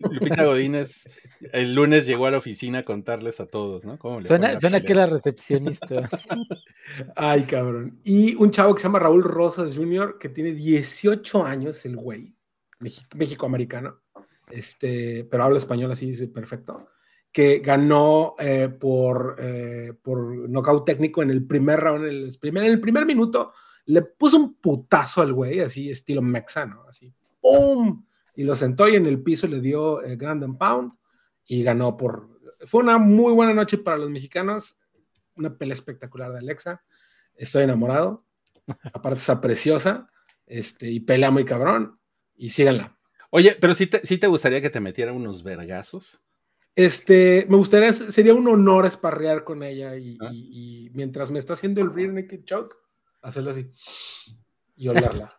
[0.00, 1.08] Lupita Godínez
[1.52, 3.98] el lunes llegó a la oficina a contarles a todos, ¿no?
[4.22, 6.08] suena, suena que era recepcionista.
[7.16, 7.98] Ay, cabrón.
[8.04, 12.34] Y un chavo que se llama Raúl Rosas Jr., que tiene 18 años, el güey,
[12.78, 14.02] México-americano,
[14.50, 16.88] este, pero habla español así, perfecto,
[17.32, 22.64] que ganó eh, por, eh, por nocaut técnico en el primer round, en el primer,
[22.64, 23.52] en el primer minuto,
[23.86, 27.12] le puso un putazo al güey, así estilo mexano, así
[27.42, 28.06] ¡pum!
[28.34, 30.92] Y lo sentó y en el piso le dio eh, Grand Pound
[31.44, 32.30] y ganó por...
[32.66, 34.78] Fue una muy buena noche para los mexicanos,
[35.36, 36.82] una pelea espectacular de Alexa.
[37.34, 38.24] Estoy enamorado.
[38.94, 40.08] Aparte está preciosa
[40.46, 41.98] este, y pelea muy cabrón.
[42.34, 42.96] Y síganla.
[43.30, 46.18] Oye, pero si te, te gustaría que te metiera unos vergazos.
[46.74, 50.30] Este, me gustaría, sería un honor esparrear con ella y, ah.
[50.32, 52.76] y mientras me está haciendo el rear naked choke,
[53.20, 53.70] hacerlo así
[54.76, 55.38] y olerla.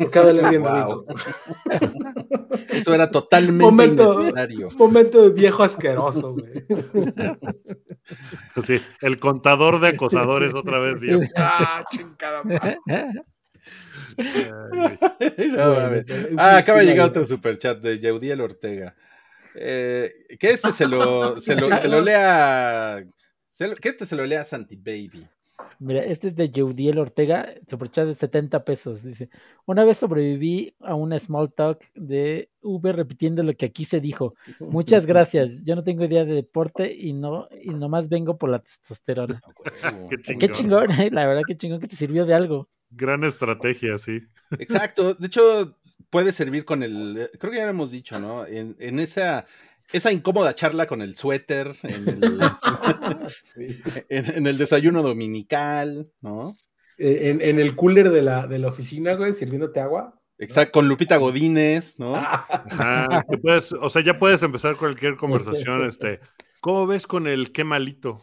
[2.70, 4.68] Eso era totalmente momento, innecesario.
[4.76, 6.64] Momento de viejo asqueroso, güey.
[8.62, 11.00] Sí, el contador de acosadores otra vez.
[11.36, 12.42] Ah, chingada
[16.36, 18.94] ah, acaba de llegar otro superchat de Yeudiel Ortega.
[19.54, 23.04] Eh, que este se lo, se lo, se lo lea.
[23.80, 25.28] que este se lo lea Santi Baby.
[25.78, 29.02] Mira, este es de Jeudiel Ortega, superchat de 70 pesos.
[29.02, 29.30] Dice:
[29.66, 34.34] Una vez sobreviví a una small talk de Uber repitiendo lo que aquí se dijo.
[34.60, 35.64] Muchas gracias.
[35.64, 39.40] Yo no tengo idea de deporte y no y nomás vengo por la testosterona.
[40.38, 40.90] qué, chingón.
[40.92, 41.10] ¿eh?
[41.10, 42.68] la verdad, qué chingón que te sirvió de algo.
[42.90, 44.20] Gran estrategia, sí.
[44.58, 45.14] Exacto.
[45.14, 45.78] De hecho,
[46.10, 47.30] puede servir con el.
[47.38, 48.46] Creo que ya lo hemos dicho, ¿no?
[48.46, 49.46] En, en esa
[49.92, 52.06] esa incómoda charla con el suéter en
[54.46, 56.56] el, desayuno dominical, ¿no?
[56.98, 60.20] Eh, en, el cooler de la, de la oficina, güey, sirviéndote agua.
[60.38, 62.14] Exacto, con Lupita Godínez, ¿no?
[62.16, 63.24] Ah,
[63.80, 66.20] o sea, ya puedes empezar cualquier conversación, este,
[66.60, 68.22] ¿cómo ves con el qué malito?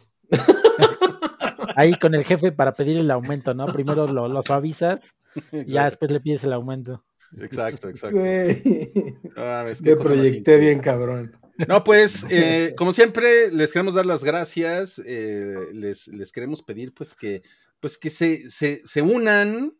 [1.76, 3.66] Ahí con el jefe para pedir el aumento, ¿no?
[3.66, 5.14] Primero lo, lo suavizas
[5.52, 7.04] y ya después le pides el aumento.
[7.36, 8.18] Exacto, exacto.
[8.20, 11.36] Me proyecté bien cabrón.
[11.66, 15.00] No, pues, eh, como siempre, les queremos dar las gracias.
[15.04, 17.42] Eh, les, queremos pedir, pues, que,
[17.80, 19.72] pues, que se, se, unan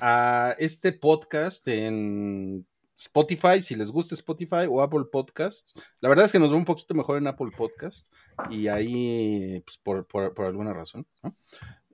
[0.00, 5.80] a este podcast en Spotify, si les gusta Spotify o Apple Podcasts.
[6.00, 8.12] La verdad es que nos va un poquito mejor en Apple Podcast
[8.50, 11.06] y ahí, pues, por, por, alguna razón,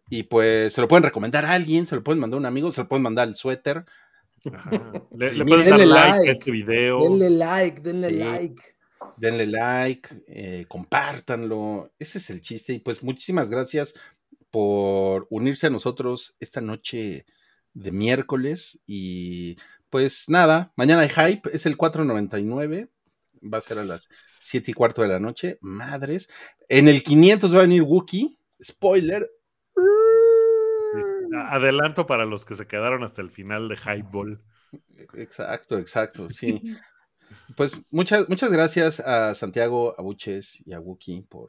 [0.08, 2.72] Y pues se lo pueden recomendar a alguien, se lo pueden mandar a un amigo,
[2.72, 3.84] se lo pueden mandar al suéter.
[4.42, 7.02] Le, pueden dar like, a este video.
[7.02, 8.79] Denle like, denle like.
[9.20, 11.92] Denle like, eh, compártanlo.
[11.98, 12.72] Ese es el chiste.
[12.72, 13.94] Y pues muchísimas gracias
[14.50, 17.26] por unirse a nosotros esta noche
[17.74, 18.82] de miércoles.
[18.86, 19.58] Y
[19.90, 22.88] pues nada, mañana hay hype, es el 499.
[23.42, 25.58] Va a ser a las 7 y cuarto de la noche.
[25.60, 26.30] Madres.
[26.70, 28.38] En el 500 va a venir Wookie.
[28.62, 29.30] Spoiler.
[31.48, 34.42] Adelanto para los que se quedaron hasta el final de Hype Ball.
[35.14, 36.62] Exacto, exacto, sí.
[37.56, 41.48] Pues muchas, muchas gracias a Santiago, a Buches y a Wookie por,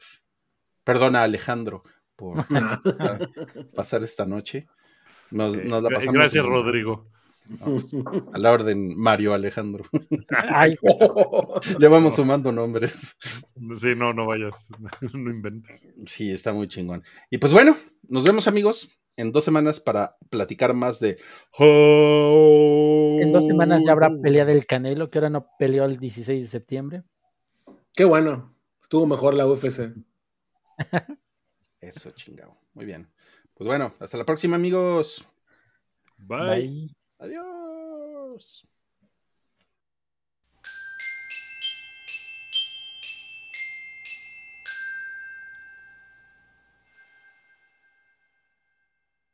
[0.84, 1.84] perdona, a Alejandro
[2.16, 2.46] por
[3.76, 4.68] pasar esta noche.
[5.32, 7.08] Nos, la pasamos gracias, Rodrigo.
[8.34, 9.84] A la orden, Mario Alejandro.
[11.80, 13.18] Le vamos sumando nombres.
[13.78, 14.68] Sí, no, no vayas,
[15.14, 15.88] no inventes.
[16.06, 17.04] Sí, está muy chingón.
[17.30, 17.76] Y pues bueno,
[18.08, 21.18] nos vemos amigos en dos semanas para platicar más de...
[21.60, 26.48] En dos semanas ya habrá pelea del Canelo, que ahora no peleó el 16 de
[26.48, 27.04] septiembre.
[27.94, 29.94] Qué bueno, estuvo mejor la UFC.
[31.82, 32.58] Eso, chingado.
[32.74, 33.10] Muy bien.
[33.54, 35.24] Pues bueno, hasta la próxima amigos.
[36.18, 36.96] Bye.
[37.20, 38.68] Adiós.